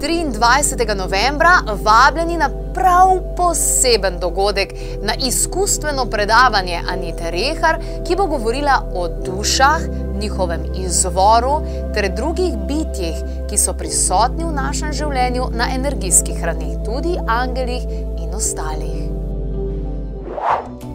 23. 0.06 0.94
novembra 0.94 1.50
vabljeni 1.82 2.36
na 2.36 2.50
prav 2.75 3.18
poseben 3.36 4.18
dogodek, 4.20 4.72
na 5.02 5.12
izkustveno 5.26 6.04
predavanje 6.04 6.80
Anite 6.92 7.30
Rehar, 7.30 7.78
ki 8.06 8.16
bo 8.16 8.26
govorila 8.26 8.82
o 8.94 9.08
dušah, 9.08 9.80
njihovem 10.20 10.62
izvoru 10.76 11.60
ter 11.94 12.12
drugih 12.16 12.52
bitjih, 12.68 13.16
ki 13.50 13.58
so 13.58 13.75
prisotni 13.75 14.44
v 14.44 14.52
našem 14.52 14.92
življenju 14.92 15.50
na 15.50 15.68
energijskih 15.75 16.38
hranih, 16.40 16.78
tudi 16.84 17.18
angelih 17.26 17.82
in 18.22 18.34
ostalih. 18.34 19.05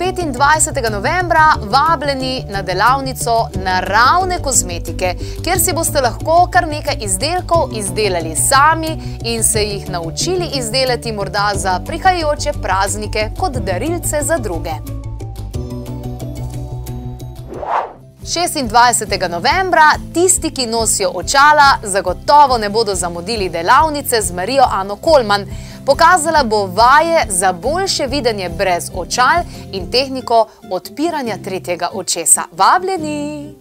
25. 0.01 0.91
novembra 0.91 1.53
vabljeni 1.63 2.46
na 2.50 2.62
delavnico 2.62 3.50
naravne 3.55 4.39
kozmetike, 4.43 5.15
kjer 5.43 5.60
si 5.60 5.74
boste 5.74 6.01
lahko 6.01 6.48
kar 6.51 6.67
nekaj 6.67 6.96
izdelkov 7.01 7.70
izdelali 7.77 8.36
sami 8.36 9.20
in 9.24 9.43
se 9.43 9.63
jih 9.63 9.89
naučili 9.89 10.48
izdelati 10.53 11.12
morda 11.12 11.51
za 11.55 11.79
prihajajoče 11.86 12.51
praznike 12.62 13.29
kot 13.39 13.51
darilce 13.51 14.22
za 14.22 14.38
druge. 14.38 14.72
26. 18.22 19.29
novembra 19.29 19.91
tisti, 20.13 20.51
ki 20.51 20.65
nosijo 20.65 21.12
očala, 21.13 21.77
zagotovo 21.84 22.58
ne 22.58 22.70
bodo 22.70 22.96
zamudili 22.96 23.50
delavnice 23.50 24.22
z 24.22 24.34
Marijo 24.34 24.63
Ano 24.72 24.96
Kolman. 24.96 25.46
Pokazala 25.86 26.44
bo 26.44 26.66
vaje 26.66 27.26
za 27.30 27.54
boljše 27.54 28.08
videnje 28.08 28.50
brez 28.50 28.92
očal 28.96 29.44
in 29.72 29.92
tehniko 29.92 30.48
odpiranja 30.72 31.38
tretjega 31.44 31.90
očesa. 31.94 32.42
Vabljeni! 32.52 33.56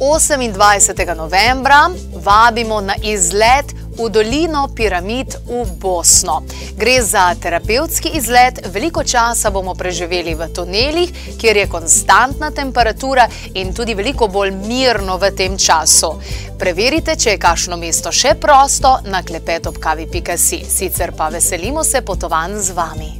28. 0.00 1.16
novembra 1.16 1.90
vabimo 2.24 2.80
na 2.80 2.94
izlet 3.02 3.66
v 3.96 4.08
dolino 4.10 4.68
piramid 4.74 5.36
v 5.46 5.64
Bosno. 5.80 6.42
Gre 6.76 7.02
za 7.02 7.34
terapevtski 7.34 8.08
izlet, 8.14 8.60
veliko 8.72 9.04
časa 9.04 9.50
bomo 9.50 9.74
preživeli 9.74 10.34
v 10.34 10.48
tunelih, 10.52 11.12
kjer 11.38 11.56
je 11.56 11.66
konstantna 11.68 12.50
temperatura 12.50 13.28
in 13.54 13.74
tudi 13.74 13.94
veliko 13.94 14.28
bolj 14.28 14.52
mirno 14.66 15.16
v 15.18 15.32
tem 15.36 15.58
času. 15.58 16.12
Preverite, 16.58 17.16
če 17.16 17.36
je 17.36 17.42
kakšno 17.42 17.76
mesto 17.76 18.12
še 18.12 18.36
prosto 18.40 18.98
na 19.08 19.22
klepetopkavi.si. 19.22 20.64
Sicer 20.64 21.12
pa 21.16 21.28
veselimo 21.28 21.84
se 21.84 22.02
potovanj 22.02 22.60
z 22.60 22.76
vami. 22.76 23.12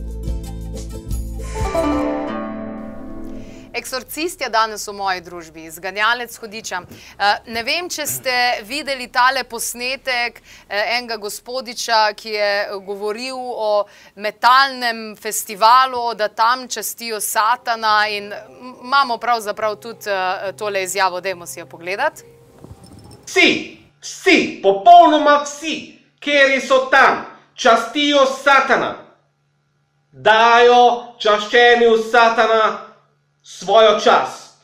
Eksorcist 3.76 4.40
je 4.40 4.48
danes 4.48 4.86
v 4.88 4.92
moji 4.96 5.20
družbi, 5.20 5.66
zganjalec 5.70 6.32
hodiča. 6.40 6.78
Eh, 6.80 7.50
ne 7.52 7.62
vem, 7.62 7.90
če 7.92 8.06
ste 8.08 8.36
videli 8.64 9.10
tale 9.12 9.42
posnetek 9.44 10.40
eh, 10.40 10.96
enega 10.96 11.18
gospodiča, 11.20 11.98
ki 12.16 12.32
je 12.32 12.78
govoril 12.86 13.36
o 13.36 13.84
metalnem 14.16 15.12
festivalu, 15.20 16.14
da 16.16 16.28
tam 16.28 16.64
častijo 16.68 17.20
satana 17.20 18.08
in 18.08 18.32
imamo 18.80 19.18
pravzaprav 19.20 19.76
tudi 19.76 20.08
eh, 20.08 20.52
tole 20.56 20.82
izjavo, 20.82 21.20
dajmo 21.20 21.46
si 21.46 21.60
jo 21.60 21.66
pogledati. 21.66 22.24
Vsi, 23.26 23.76
vsi, 24.00 24.38
popolnoma 24.62 25.42
vsi, 25.44 25.76
kjer 26.20 26.56
so 26.64 26.86
tam, 26.90 27.26
častijo 27.54 28.24
satana, 28.40 28.94
dajo 30.12 31.14
čaščenju 31.20 31.96
satana 32.08 32.86
svojo 33.46 34.00
čast. 34.00 34.56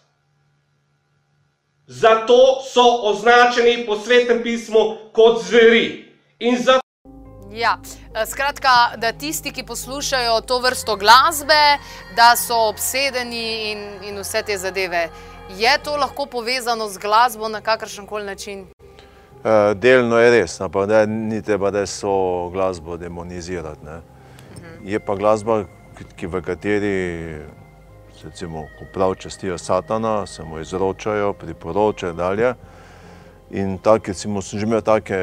Zato 1.87 2.63
so 2.73 2.83
označeni 3.03 3.87
po 3.87 3.97
svetem 3.97 4.43
pismu 4.43 4.97
kot 5.13 5.45
zveri. 5.45 6.15
Zato... 6.59 6.81
Ja, 7.53 7.79
eh, 8.15 8.27
skratka, 8.27 8.97
da 8.97 9.13
tisti, 9.13 9.53
ki 9.53 9.63
poslušajo 9.63 10.41
to 10.41 10.59
vrsto 10.59 10.97
glasbe, 10.97 11.79
da 12.17 12.37
so 12.37 12.69
obsedeni 12.69 13.71
in, 13.73 13.79
in 14.03 14.19
vse 14.19 14.43
te 14.43 14.59
zadeve. 14.59 15.09
Je 15.59 15.79
to 15.85 15.97
lahko 15.97 16.27
povezano 16.27 16.89
z 16.89 16.99
glasbo 16.99 17.49
na 17.49 17.61
kakršen 17.61 18.07
koli 18.07 18.25
način? 18.25 18.67
Uh, 19.45 19.75
delno 19.75 20.19
je 20.19 20.31
res, 20.31 20.61
ampak 20.61 20.89
no, 20.89 21.07
ni 21.07 21.43
treba, 21.43 21.71
da 21.71 21.87
so 21.87 22.49
glasbo 22.51 22.97
demonizirati. 22.97 23.87
Uh 23.87 23.89
-huh. 23.89 24.01
Je 24.85 24.99
pa 24.99 25.15
glasba, 25.15 25.65
ki, 26.17 26.27
v 26.27 26.43
kateri 26.43 27.62
recimo, 28.25 28.67
ko 28.79 28.85
prav 28.95 29.15
čestijo 29.15 29.59
satana, 29.59 30.27
se 30.27 30.45
mu 30.45 30.61
izročajo, 30.61 31.33
priporočajo 31.33 32.13
dalje. 32.13 32.55
In 33.51 33.79
tak, 33.79 34.09
recimo, 34.09 34.43
sem 34.43 34.61
že 34.61 34.67
imel 34.67 34.81
take 34.81 35.17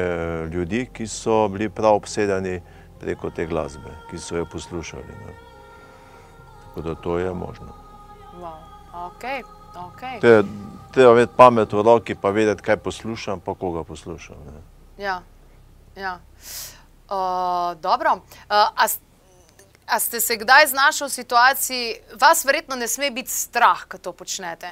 ljudi, 0.52 0.86
ki 0.92 1.06
so 1.06 1.48
bili 1.48 1.68
prav 1.68 1.94
obsedeni 1.94 2.60
preko 3.00 3.30
te 3.30 3.46
glasbe, 3.46 3.90
ki 4.10 4.18
so 4.18 4.36
jo 4.36 4.46
poslušali. 4.46 5.16
Ne. 5.26 5.34
Tako 6.64 6.80
da 6.80 6.94
to 6.94 7.18
je 7.18 7.32
možno. 7.34 7.74
Wow. 8.40 8.58
Okay. 8.92 9.42
Okay. 9.70 10.20
Te, 10.20 10.42
treba 10.92 11.12
imeti 11.12 11.32
pamet 11.36 11.72
v 11.72 11.82
roki, 11.82 12.14
pa 12.14 12.30
vedeti, 12.30 12.62
kaj 12.62 12.76
poslušam, 12.76 13.40
pa 13.40 13.54
koga 13.54 13.84
poslušam. 13.84 14.36
Ne. 14.46 14.62
Ja, 15.04 15.22
ja. 15.96 16.18
Uh, 17.10 17.80
dobro. 17.80 18.14
Uh, 18.14 18.70
A 18.74 18.86
ste 19.98 20.20
se 20.20 20.36
kdaj 20.36 20.66
znašli 20.66 21.06
v 21.06 21.10
situaciji, 21.10 21.94
vas 22.20 22.44
verjetno 22.44 22.76
ne 22.76 22.88
sme 22.88 23.10
biti 23.10 23.30
strah, 23.30 23.88
ko 23.88 23.98
to 23.98 24.12
počnete? 24.12 24.70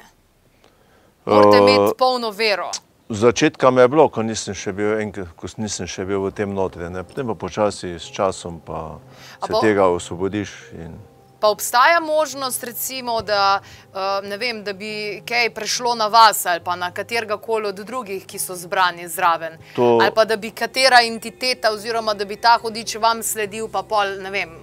Morate 1.25 1.57
uh, 1.57 1.69
imeti 1.69 1.97
polno 1.97 2.31
vero. 2.31 2.71
Začetka 3.09 3.71
me 3.71 3.81
je 3.81 3.87
bilo, 3.87 4.05
ko 4.09 4.21
nisem 4.23 4.53
še 4.53 4.71
bil, 4.73 4.93
enkrat, 5.01 5.31
ko 5.35 5.49
nisem 5.57 5.87
še 5.89 6.05
bil 6.05 6.21
v 6.27 6.31
tem 6.31 6.51
notri. 6.53 6.85
Potem 7.09 7.25
pa 7.25 7.35
počasi 7.35 7.97
s 7.97 8.05
časom 8.13 8.59
pa 8.61 8.99
se 9.41 9.49
bo, 9.49 9.61
tega 9.65 9.87
osvobodiš. 9.89 10.53
In... 10.77 10.93
Pa 11.41 11.49
obstaja 11.49 11.99
možnost, 11.99 12.63
recimo, 12.63 13.21
da, 13.25 13.61
uh, 13.95 14.37
vem, 14.37 14.61
da 14.63 14.77
bi 14.77 15.23
kaj 15.25 15.49
prešlo 15.57 15.95
na 15.97 16.05
vas 16.07 16.45
ali 16.45 16.61
pa 16.61 16.75
na 16.75 16.91
katerega 16.93 17.39
koli 17.41 17.73
od 17.73 17.81
drugih, 17.81 18.25
ki 18.29 18.39
so 18.39 18.53
zbrani 18.53 19.09
zraven. 19.09 19.57
To... 19.75 19.97
Ali 19.97 20.13
pa 20.13 20.25
da 20.29 20.37
bi 20.37 20.53
katera 20.53 21.01
entiteta 21.01 21.73
oziroma 21.73 22.13
da 22.13 22.29
bi 22.29 22.37
ta 22.37 22.59
hodič 22.61 22.95
vam 23.01 23.23
sledil, 23.25 23.71
pa 23.73 23.81
pol, 23.81 24.19
ne 24.21 24.29
vem, 24.29 24.53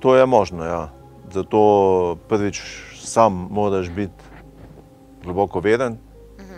To 0.00 0.16
je 0.16 0.26
možno, 0.26 0.64
ja. 0.64 0.88
Zato 1.32 2.16
prvič 2.28 2.62
sam 3.00 3.48
moraš 3.50 3.90
biti 3.90 4.24
globoko 5.24 5.60
veden, 5.60 5.98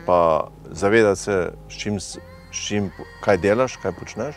pa 0.06 0.48
zavedati 0.70 1.20
se, 1.20 1.52
s 1.68 1.72
čim, 1.72 2.00
s 2.00 2.18
čim, 2.50 2.90
kaj 3.20 3.36
delaš, 3.36 3.76
kaj 3.76 3.92
počneš. 3.92 4.36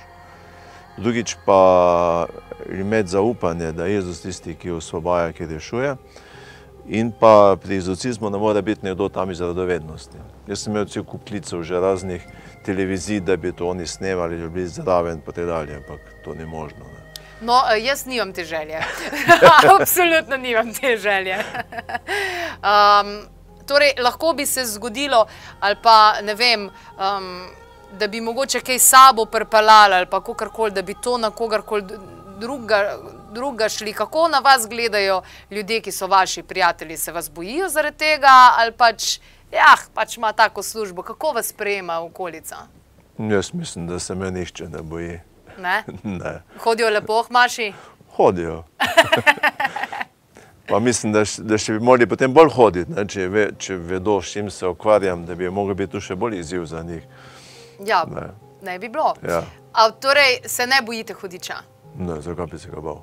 Drugič 0.97 1.35
pa 1.45 2.25
imeti 2.71 3.09
zaupanje, 3.09 3.71
da 3.71 3.85
je 3.85 3.93
Jezus 3.93 4.21
tisti, 4.21 4.55
ki 4.55 4.71
osvobaja, 4.71 5.31
ki 5.31 5.45
rešuje. 5.45 5.95
In 6.87 7.11
pa 7.19 7.55
pri 7.61 7.75
izocizmu 7.75 8.29
ne 8.29 8.37
more 8.37 8.61
biti 8.61 8.85
nekdo 8.85 9.09
tam 9.09 9.31
iz 9.31 9.41
radovednosti. 9.41 10.17
Jaz 10.47 10.63
sem 10.63 10.73
imel 10.73 10.85
cel 10.85 11.03
kup 11.03 11.27
klicev 11.27 11.63
že 11.63 11.79
raznih 11.79 12.25
televizij, 12.65 13.19
da 13.19 13.37
bi 13.37 13.51
to 13.51 13.67
oni 13.69 13.87
snemali, 13.87 14.37
da 14.37 14.47
bi 14.47 14.53
bili 14.53 14.67
zraven 14.67 15.17
in 15.17 15.21
tako 15.21 15.45
dalje, 15.45 15.75
ampak 15.75 15.99
to 16.25 16.33
ni 16.35 16.45
možno. 16.45 16.79
Ne. 16.79 17.00
No, 17.41 17.63
eh, 17.71 17.83
jaz 17.83 18.05
nimam 18.05 18.33
te 18.33 18.45
želje. 18.45 18.83
Absolutno 19.79 20.37
nimam 20.37 20.73
te 20.73 20.97
želje. 20.97 21.37
Um, 21.37 23.27
torej, 23.67 23.93
lahko 23.99 24.33
bi 24.33 24.45
se 24.45 24.65
zgodilo, 24.65 25.25
ali 25.59 25.75
pa 25.83 26.21
ne 26.21 26.35
vem, 26.35 26.65
um, 26.67 27.47
da 27.99 28.07
bi 28.07 28.21
mogoče 28.21 28.59
kaj 28.59 28.79
sabo 28.79 29.25
prepalali, 29.25 29.95
ali 29.95 30.05
pa 30.05 30.21
kakorkoli, 30.23 30.71
da 30.71 30.81
bi 30.81 30.95
to 31.01 31.17
na 31.17 31.29
kogarkoli 31.29 31.83
druga, 32.39 32.97
druga 33.31 33.69
šli. 33.69 33.93
Kako 33.93 34.27
na 34.27 34.39
vas 34.39 34.67
gledajo 34.69 35.21
ljudje, 35.51 35.81
ki 35.81 35.91
so 35.91 36.07
vaši 36.07 36.43
prijatelji? 36.43 36.97
Se 36.97 37.11
vas 37.11 37.31
bojijo 37.31 37.69
zaradi 37.69 37.97
tega, 37.97 38.35
ali 38.57 38.71
pač, 38.71 39.19
ja, 39.51 39.75
pač 39.93 40.17
ima 40.17 40.33
tako 40.33 40.63
službo? 40.63 41.01
Kako 41.01 41.31
vas 41.31 41.47
sprejema 41.47 41.99
okolica? 41.99 42.55
Jaz 43.17 43.53
mislim, 43.53 43.87
da 43.87 43.99
se 43.99 44.15
me 44.15 44.31
nišče 44.31 44.69
ne 44.69 44.81
boji. 44.81 45.19
Ne? 45.61 45.83
ne. 46.03 46.33
Hodijo 46.63 46.89
lepo, 46.89 47.23
hmaši? 47.27 47.71
Hodijo. 48.15 48.63
pa 50.69 50.79
mislim, 50.79 51.13
da, 51.13 51.23
da 51.39 51.57
še 51.57 51.77
bi 51.77 51.85
morali 51.85 52.07
potem 52.09 52.33
bolj 52.33 52.51
hoditi, 52.55 52.91
ne? 52.91 53.05
če, 53.07 53.27
ve, 53.29 53.47
če 53.59 53.77
vedo, 53.77 54.19
s 54.21 54.33
čim 54.33 54.49
se 54.51 54.67
ukvarjam, 54.67 55.25
da 55.25 55.35
bi 55.35 55.49
mogel 55.49 55.77
biti 55.83 55.95
tu 55.95 56.01
še 56.03 56.15
bolj 56.15 56.39
izziv 56.39 56.65
za 56.65 56.83
njih. 56.83 57.03
Ja, 57.85 58.03
ne, 58.09 58.29
ne 58.61 58.77
bi 58.79 58.89
bilo. 58.89 59.13
Ja. 59.27 59.43
A, 59.73 59.89
torej, 59.91 60.41
se 60.45 60.67
ne 60.67 60.81
bojite 60.85 61.13
hodiča? 61.13 61.61
Ne, 61.97 62.21
zakaj 62.21 62.51
bi 62.51 62.59
se 62.59 62.69
ga 62.71 62.81
bal? 62.81 63.01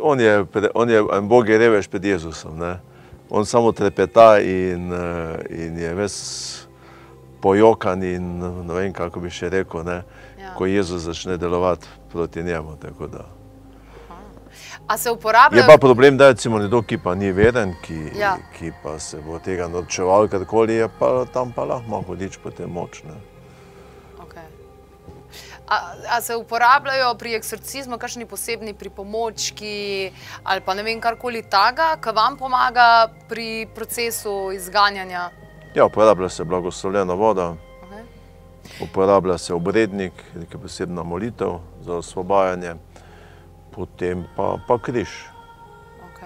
On 0.00 0.20
je, 0.20 0.44
on 0.74 0.90
je, 0.90 1.04
en 1.16 1.28
Bog 1.28 1.48
je 1.48 1.58
revež 1.58 1.88
pred 1.88 2.04
Jezusom. 2.04 2.58
Ne? 2.60 2.76
On 3.30 3.46
samo 3.46 3.72
trepeta 3.72 4.40
in, 4.40 4.92
eh, 4.92 5.64
in 5.64 5.78
je 5.78 5.94
ves 5.94 6.16
pojokan 7.42 8.02
in 8.02 8.38
ne 8.38 8.74
vem, 8.74 8.92
kako 8.92 9.20
bi 9.20 9.30
še 9.30 9.50
rekel. 9.50 9.84
Ne? 9.84 10.02
ja. 10.42 10.54
ko 10.54 10.66
Jezus 10.66 11.02
začne 11.02 11.36
delovati 11.36 11.86
proti 12.12 12.42
njemu. 12.42 12.76
Uporabljajo... 15.12 15.62
Je 15.62 15.66
pa 15.66 15.78
problem, 15.80 16.16
da 16.16 16.26
je 16.26 16.50
nekdo, 16.50 16.82
ki 16.82 16.98
pa 16.98 17.14
ni 17.14 17.32
veden, 17.32 17.74
ki, 17.82 18.18
ja. 18.18 18.36
ki 18.58 18.72
pa 18.82 18.98
se 18.98 19.20
bo 19.20 19.38
tega 19.38 19.68
naučeval, 19.68 20.28
karkoli 20.28 20.74
je 20.74 20.88
pa 20.98 21.24
tam 21.32 21.52
pa 21.52 21.64
lahko 21.64 21.90
malo 21.90 22.02
hodič 22.02 22.36
po 22.42 22.50
tem 22.50 22.70
močne. 22.70 23.14
Okay. 24.26 24.44
A, 25.68 25.94
a 26.08 26.20
se 26.20 26.36
uporabljajo 26.36 27.14
pri 27.14 27.34
eksorcizmu 27.38 27.98
kakšni 27.98 28.26
posebni 28.26 28.74
pripomočki 28.74 30.10
ali 30.44 30.60
pa 30.60 30.74
ne 30.74 30.82
vem 30.82 31.00
karkoli 31.00 31.42
taga, 31.42 31.96
ki 31.96 32.12
vam 32.12 32.36
pomaga 32.36 33.08
pri 33.28 33.66
procesu 33.74 34.52
izganjanja? 34.52 35.30
Ja, 35.74 35.84
uporablja 35.84 36.28
se 36.28 36.44
blagoslovljena 36.44 37.14
voda, 37.14 37.54
uporablja 38.80 39.38
se 39.38 39.54
obrednik, 39.54 40.12
nekaj 40.34 40.60
posebna 40.60 41.02
molitev 41.02 41.58
za 41.80 41.94
osvobajanje, 41.94 42.74
potem 43.74 44.24
pa, 44.36 44.58
pa 44.68 44.78
križ. 44.78 45.08
Ok. 46.04 46.20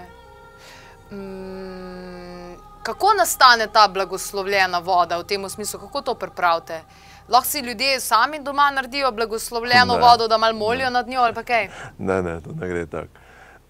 Mm, 1.12 2.54
kako 2.82 3.14
nastane 3.18 3.66
ta 3.66 3.88
blagoslovljena 3.88 4.78
voda 4.78 5.18
v 5.18 5.24
tem 5.24 5.48
smislu, 5.48 5.80
kako 5.80 6.02
to 6.02 6.14
pripravite? 6.14 6.82
Lahko 7.28 7.46
si 7.46 7.60
ljudje 7.60 8.00
sami 8.00 8.38
doma 8.42 8.70
naredijo 8.70 9.12
blagoslovljeno 9.12 9.94
ne, 9.94 10.00
vodo, 10.00 10.28
da 10.28 10.38
malo 10.38 10.58
molijo 10.58 10.86
ne. 10.86 10.90
nad 10.90 11.08
njo 11.08 11.20
ali 11.20 11.44
kaj? 11.44 11.68
Ne, 11.98 12.22
ne, 12.22 12.40
to 12.40 12.50
ne 12.52 12.68
gre 12.68 12.86
tako. 12.86 13.08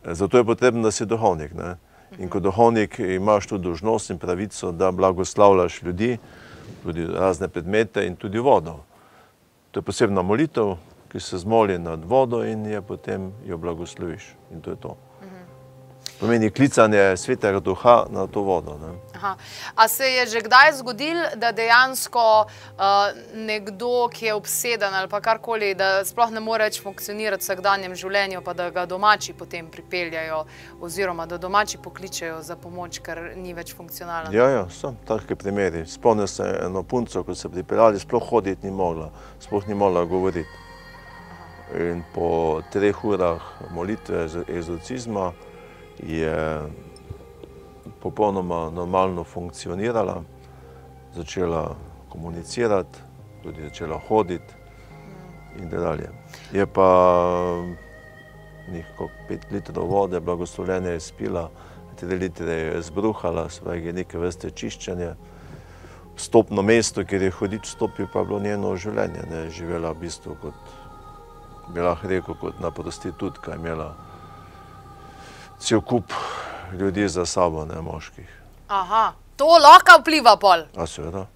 Zato 0.05 0.39
je 0.39 0.45
potrebno, 0.45 0.83
da 0.83 0.91
si 0.91 1.07
duhovnik. 1.07 1.53
Ne? 1.53 1.77
In 2.19 2.29
kot 2.29 2.43
duhovnik 2.43 2.99
imaš 2.99 3.47
tudi 3.47 3.69
dožnost 3.69 4.11
in 4.11 4.19
pravico, 4.19 4.73
da 4.73 4.91
blagoslavljaš 4.93 5.83
ljudi, 5.83 6.19
tudi 6.83 7.07
razne 7.07 7.49
predmete 7.49 8.07
in 8.07 8.17
tudi 8.17 8.39
vodo. 8.39 8.79
To 9.71 9.81
je 9.81 9.85
posebna 9.85 10.23
molitev, 10.23 10.77
ki 11.13 11.21
se 11.21 11.39
zmoli 11.39 11.79
nad 11.79 12.05
vodo 12.05 12.45
in 12.45 12.67
je 12.67 12.83
potem 12.83 13.33
jo 13.47 13.59
blagosloviš. 13.59 14.35
In 14.53 14.61
to 14.61 14.71
je 14.71 14.77
to 14.77 14.97
pomeni 16.21 16.51
klicanje 16.51 17.17
svetega 17.17 17.61
duha 17.61 18.07
na 18.11 18.27
to 18.27 18.43
vodo. 18.43 18.79
A 19.75 19.89
se 19.89 20.05
je 20.05 20.27
že 20.27 20.41
kdaj 20.41 20.73
zgodil, 20.73 21.17
da 21.37 21.53
dejansko 21.53 22.47
uh, 22.47 22.83
nekdo, 23.35 24.09
ki 24.13 24.27
je 24.27 24.35
obseden 24.35 24.95
ali 24.95 25.09
pa 25.09 25.21
karkoli, 25.21 25.75
da 25.75 26.05
sploh 26.05 26.31
ne 26.31 26.41
more 26.41 26.67
več 26.67 26.81
funkcionirati 26.83 27.43
v 27.43 27.47
vsakdanjem 27.47 27.95
življenju, 27.95 28.43
pa 28.45 28.55
da 28.57 28.69
ga 28.75 28.87
domači 28.87 29.35
potem 29.39 29.69
pripeljajo, 29.71 30.45
oziroma 30.83 31.27
da 31.27 31.39
domači 31.39 31.79
pokličejo 31.83 32.43
za 32.43 32.57
pomoč, 32.57 33.01
ker 33.05 33.33
ni 33.37 33.55
več 33.55 33.75
funkcionalen? 33.77 34.35
Ja, 34.35 34.49
ja 34.51 34.65
so 34.71 34.95
take 35.07 35.37
primeri. 35.39 35.85
Spomnim 35.87 36.29
se 36.29 36.47
eno 36.67 36.83
punco, 36.83 37.23
ko 37.23 37.35
se 37.35 37.49
pripeljali, 37.53 38.01
sploh 38.03 38.31
hoditi 38.31 38.67
ni 38.67 38.75
mogla, 38.75 39.11
sploh 39.41 39.69
ni 39.69 39.75
mogla 39.75 40.05
govoriti. 40.05 40.65
In 41.83 42.05
po 42.15 42.63
treh 42.71 42.99
urah 43.05 43.43
molitve 43.75 44.29
egzorcizma, 44.47 45.33
je 46.03 46.63
popolnoma 48.03 48.71
normalno 48.71 49.25
funkcionirala, 49.25 50.23
začela 51.15 51.77
komunicirati, 52.09 52.99
tudi 53.43 53.63
začela 53.63 53.99
hoditi 54.09 54.55
in 55.59 55.71
tako 55.71 55.83
dalje. 55.83 56.11
Je 56.53 56.67
pa 56.67 56.89
nekaj 58.69 59.09
pet 59.29 59.47
litrov 59.51 59.89
vode, 59.89 60.21
blagoslovljene 60.21 60.91
je 60.91 61.01
spila, 61.01 61.51
tri 61.97 62.19
litre 62.19 62.53
je 62.53 62.83
zbruhala, 62.83 63.49
svojega 63.49 63.93
neke 63.93 64.19
vrste 64.19 64.51
čiščenja. 64.51 65.15
Stopno 66.17 66.63
mesto, 66.63 67.05
kjer 67.05 67.23
je 67.23 67.31
hodič 67.31 67.67
stopil, 67.69 68.09
pa 68.13 68.21
je 68.21 68.27
bilo 68.27 68.41
njeno 68.41 68.77
življenje, 68.77 69.25
ne 69.31 69.45
je 69.45 69.51
živela 69.61 69.93
v 69.93 70.07
bistvu 70.07 70.37
kot, 70.43 70.75
bi 71.75 71.81
lahko 71.81 72.09
rekel, 72.09 72.37
kot 72.41 72.61
na 72.61 72.71
prostitutka, 72.71 73.57
imela 73.57 73.95
cel 75.59 75.81
kup 75.81 76.13
ljudi 76.73 77.09
za 77.09 77.27
sabo, 77.27 77.65
ne 77.65 77.81
moških. 77.81 78.29
Aha, 78.69 79.13
to 79.37 79.47
lahko 79.47 80.01
vpliva 80.01 80.37
pol. 80.37 80.67
A 80.77 80.87
seveda. 80.87 81.27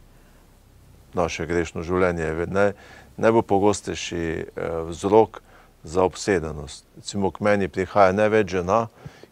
Naše 1.15 1.47
grešno 1.47 1.83
življenje 1.83 2.25
je 2.25 2.47
naj, 2.47 2.73
najbolj 3.17 3.43
pogostejši 3.43 4.25
eh, 4.27 4.45
vzrok 4.91 5.41
za 5.83 6.05
obsedenost. 6.05 6.85
Recimo 6.97 7.31
k 7.31 7.41
meni 7.41 7.69
prihaja 7.69 8.13
največ 8.13 8.51
žena, 8.61 8.87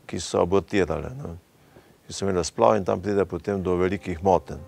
ki 0.07 0.21
so 0.21 0.41
abortirale, 0.43 1.13
ne? 1.15 1.37
ki 2.07 2.17
so 2.17 2.25
imele 2.25 2.45
splav 2.45 2.79
in 2.79 2.85
tam 2.85 3.03
pride 3.05 3.25
potem 3.29 3.63
do 3.63 3.77
velikih 3.77 4.23
moten. 4.25 4.61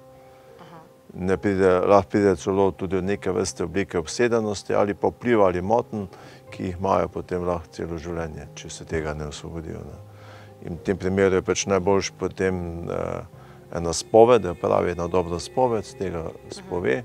Ne 1.15 1.37
pride, 1.41 1.71
lahko 1.89 2.11
pride 2.11 2.37
celo 2.37 2.71
tudi 2.71 2.99
do 2.99 3.03
neke 3.03 3.33
vrste 3.33 3.65
oblike 3.65 3.99
obsedenosti 3.99 4.75
ali 4.75 4.95
pa 4.95 5.09
vpliva 5.09 5.49
ali 5.49 5.63
moten, 5.63 6.07
ki 6.51 6.69
jih 6.69 6.77
imajo 6.79 7.09
potem 7.09 7.47
lahko 7.47 7.73
celo 7.73 7.99
življenje, 7.99 8.47
če 8.55 8.71
se 8.71 8.85
tega 8.85 9.15
ne 9.15 9.31
osvobodijo. 9.33 9.81
Ne? 9.81 10.10
In 10.67 10.77
v 10.77 10.85
tem 10.85 10.97
primeru 10.97 11.41
je 11.41 11.43
pač 11.43 11.65
najboljš 11.67 12.13
potem 12.19 12.85
uh, 12.85 13.25
ena 13.73 13.93
spoved, 13.93 14.43
da 14.43 14.55
pravi 14.55 14.93
ena 14.93 15.07
dobra 15.09 15.39
spoved, 15.41 15.89
tega 15.99 16.27
spove, 16.53 17.03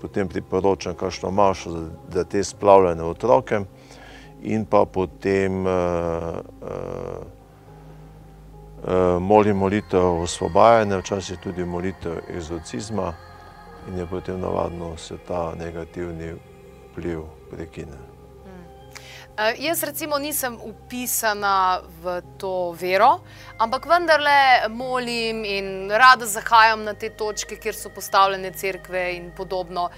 potem 0.00 0.28
priporočam 0.28 0.94
kakšno 0.94 1.30
mašo 1.30 1.70
za, 1.70 1.84
za 2.12 2.24
te 2.24 2.44
splavljene 2.44 3.02
otroke 3.02 3.64
in 4.42 4.64
pa 4.64 4.84
potem 4.84 5.66
uh, 5.66 5.72
uh, 6.62 7.24
uh, 8.84 9.20
molim 9.20 9.56
molitev 9.56 10.22
osvobajanja, 10.22 10.98
včasih 10.98 11.38
tudi 11.42 11.64
molitev 11.64 12.20
egzorcizma 12.28 13.14
in 13.88 13.98
je 13.98 14.06
potem 14.06 14.40
navadno 14.40 14.96
se 14.96 15.16
ta 15.28 15.54
negativni 15.58 16.34
vpliv 16.92 17.24
prekine. 17.50 18.13
Uh, 19.34 19.50
jaz 19.58 19.82
recimo 19.82 20.18
nisem 20.18 20.54
upisana 20.62 21.80
v 22.02 22.20
to 22.38 22.70
vero, 22.78 23.18
ampak 23.58 23.86
vendarle 23.90 24.68
molim 24.70 25.40
in 25.44 25.90
rada 25.90 26.26
zahajam 26.26 26.84
na 26.86 26.94
te 26.94 27.10
točke, 27.10 27.56
kjer 27.58 27.74
so 27.74 27.90
postavljene 27.90 28.52
cerkve 28.54 29.02
in 29.16 29.32
podobno. 29.34 29.88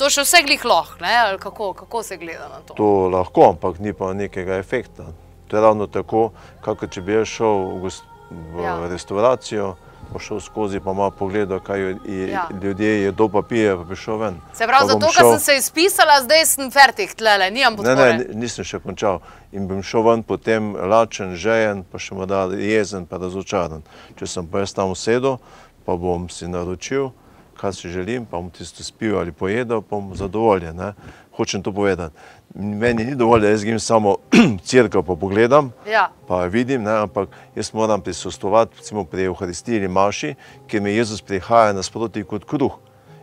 To 0.00 0.08
še 0.08 0.24
vse 0.24 0.40
glih 0.48 0.64
lahko, 0.64 1.04
ali 1.04 1.36
kako, 1.38 1.74
kako 1.76 2.02
se 2.02 2.16
gleda 2.16 2.48
na 2.48 2.62
to? 2.64 2.72
To 2.80 2.88
lahko, 3.12 3.50
ampak 3.52 3.84
ni 3.84 3.92
pa 3.92 4.14
nekega 4.16 4.56
efekta. 4.56 5.12
To 5.48 5.56
je 5.56 5.62
ravno 5.62 5.86
tako, 5.92 6.30
kot 6.64 6.88
če 6.88 7.04
bi 7.04 7.20
šel 7.20 7.76
v, 7.84 7.92
v 8.32 8.64
ja. 8.64 8.78
restauracijo 8.88 9.74
pa 10.12 10.18
šel 10.18 10.40
skozi, 10.40 10.80
pa 10.80 10.92
malo 10.92 11.10
pogledal, 11.10 11.60
kaj 11.60 11.80
je, 11.80 12.28
ja. 12.30 12.46
ljudje 12.62 13.02
jedo, 13.02 13.28
pa 13.28 13.42
pije, 13.42 13.76
pa 13.76 13.84
bi 13.84 13.96
šel 13.96 14.16
ven. 14.16 14.40
Se 14.54 14.66
pravi, 14.66 14.88
zato, 14.88 15.10
šel... 15.12 15.30
ker 15.30 15.38
sem 15.38 15.44
se 15.44 15.56
izpisala, 15.56 16.20
zdaj 16.22 16.44
sem 16.46 16.70
fertik, 16.70 17.14
tlele, 17.14 17.50
nimam 17.50 17.76
podpore. 17.76 18.12
Ne, 18.12 18.24
ne, 18.24 18.40
nisem 18.40 18.64
še 18.64 18.80
končal. 18.84 19.20
In 19.52 19.68
bom 19.68 19.82
šel 19.82 20.06
ven 20.06 20.24
potem 20.26 20.72
lačen, 20.76 21.36
žejen, 21.36 21.84
pa 21.90 22.00
še 22.02 22.18
morda 22.18 22.46
jezen, 22.56 23.06
pa 23.06 23.20
razočaran. 23.22 23.84
Če 24.18 24.28
sem 24.30 24.48
pa 24.50 24.64
jaz 24.64 24.74
tam 24.76 24.94
usedel, 24.94 25.38
pa 25.86 25.96
bom 26.00 26.28
si 26.32 26.48
naročil, 26.50 27.12
kaj 27.60 27.72
si 27.72 27.92
želim, 27.92 28.24
pa 28.24 28.36
bom 28.38 28.50
tisto 28.50 28.84
spil 28.84 29.18
ali 29.18 29.32
pojedel, 29.32 29.82
pa 29.82 29.96
bom 29.96 30.14
zadovoljen. 30.16 30.76
Ne? 30.76 30.92
Hočem 31.36 31.62
to 31.62 31.72
povedati 31.72 32.14
meni 32.56 33.04
ni 33.04 33.14
dovolj, 33.14 33.40
da 33.40 33.48
jaz 33.48 33.64
grem 33.64 33.80
samo 33.80 34.16
crkvo 34.68 35.02
pa 35.02 35.16
pogledam, 35.16 35.72
ja. 35.90 36.10
pa 36.28 36.44
vidim, 36.44 36.82
ne, 36.82 36.90
ampak 36.90 37.28
jaz 37.54 37.72
moram 37.74 38.00
prisustovati 38.00 38.76
recimo 38.76 39.04
pri 39.04 39.24
Euharistiji 39.24 39.78
ali 39.78 39.88
Maši, 39.88 40.34
kjer 40.66 40.82
mi 40.82 40.90
Jezus 40.90 41.22
prihaja 41.22 41.72
nasproti 41.72 42.24
kot 42.24 42.44
kruh. 42.44 42.72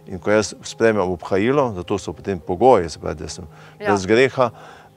In 0.08 0.20
ko 0.20 0.32
jaz 0.32 0.54
spremem 0.64 1.10
obhajilo, 1.10 1.72
zato 1.76 1.98
so 1.98 2.14
potem 2.14 2.40
pogoji, 2.40 2.90
pravi, 3.02 3.16
da 3.20 3.30
sem 3.30 3.46
ja. 3.80 3.88
brez 3.88 4.06
greha 4.06 4.50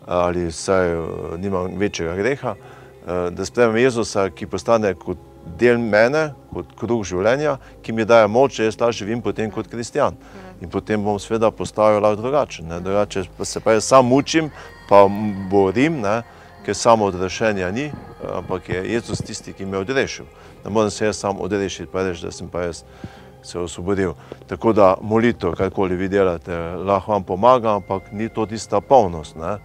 ali 0.07 0.46
vsaj 0.46 0.92
eh, 0.92 0.99
nimam 1.38 1.79
večjega 1.79 2.14
greha, 2.14 2.55
eh, 2.55 3.31
da 3.31 3.44
spremem 3.44 3.77
Jezusa, 3.77 4.31
ki 4.31 4.46
postane 4.46 4.94
kot 4.94 5.18
del 5.59 5.79
mene, 5.79 6.31
kot 6.53 6.75
kruh 6.79 7.05
življenja, 7.07 7.59
ki 7.83 7.93
mi 7.93 8.05
daje 8.05 8.29
moč, 8.29 8.59
da 8.59 8.69
jaz 8.69 8.77
ta 8.77 8.91
živim 8.93 9.23
potem 9.23 9.51
kot 9.51 9.71
kristjan. 9.71 10.15
Mhm 10.15 10.47
in 10.61 10.71
potem 10.71 11.03
bom 11.05 11.19
seveda 11.19 11.51
postavil 11.51 12.01
lahko 12.03 12.23
drugačen. 12.23 12.69
Ne? 12.69 12.81
Drugače 12.81 13.25
se 13.45 13.61
pa 13.61 13.73
jaz 13.73 13.85
sam 13.85 14.07
mučim, 14.07 14.51
pa 14.89 15.07
borim, 15.51 16.01
ne? 16.01 16.23
ker 16.65 16.75
samo 16.75 17.05
odrešenja 17.07 17.71
ni, 17.71 17.93
ampak 18.35 18.69
je 18.69 18.81
Jezus 18.93 19.21
tisti, 19.23 19.53
ki 19.53 19.65
me 19.67 19.77
je 19.77 19.81
odrešil. 19.81 20.25
Ne 20.65 20.71
morem 20.71 20.91
se 20.91 21.07
jaz 21.07 21.19
sam 21.19 21.41
odrešiti, 21.41 21.93
pa 21.93 22.03
reči, 22.03 22.25
da 22.27 22.33
sem 22.33 22.49
pa 22.49 22.65
jaz 22.65 22.83
se 23.43 23.59
osvobodil. 23.59 24.17
Tako 24.49 24.73
da 24.73 24.97
molitev, 25.01 25.55
karkoli 25.55 25.97
vi 25.97 26.09
delate, 26.09 26.57
lahko 26.83 27.13
vam 27.13 27.23
pomaga, 27.23 27.77
ampak 27.77 28.11
ni 28.13 28.29
to 28.29 28.47
tista 28.47 28.81
polnost. 28.81 29.37
Ne? 29.37 29.59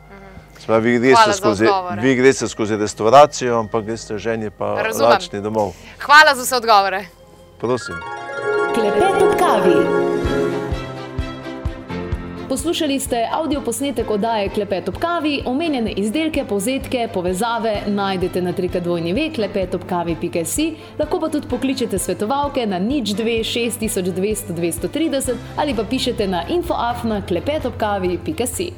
Spravi, 0.63 0.91
vi, 0.91 0.99
greste 0.99 1.33
skozi, 1.33 1.65
vi 2.01 2.15
greste 2.15 2.47
skozi 2.47 2.77
restauracijo, 2.77 3.59
ampak 3.59 3.85
greste 3.85 4.17
ženi 4.17 4.49
pa 4.49 4.65
lačni 5.01 5.41
domov. 5.41 5.73
Hvala 5.99 6.35
za 6.35 6.43
vse 6.43 6.55
odgovore. 6.55 7.05
Prosim. 7.59 7.95
Klepet 8.73 9.21
ob 9.21 9.39
kavi. 9.39 9.75
Poslušali 12.49 12.99
ste 12.99 13.27
avdio 13.31 13.61
posnetek 13.61 14.09
oddaje 14.11 14.49
Klepet 14.49 14.89
ob 14.89 14.97
kavi, 14.99 15.41
omenjene 15.45 15.91
izdelke, 15.91 16.45
povzetke, 16.45 17.07
povezave 17.13 17.81
najdete 17.87 18.41
na 18.41 18.53
trikadvojni 18.53 19.13
ve, 19.13 19.29
klepetobkavi.si, 19.35 20.65
lahko 20.99 21.19
pa 21.19 21.29
tudi 21.29 21.47
pokličete 21.47 21.99
svetovalke 21.99 22.65
na 22.67 22.79
nič 22.79 23.15
2 23.15 23.39
6200 23.49 24.53
230 24.53 25.35
ali 25.57 25.75
pa 25.75 25.83
pišete 25.83 26.27
na 26.27 26.43
infoafna 26.49 27.21
klepetobkavi.si. 27.25 28.73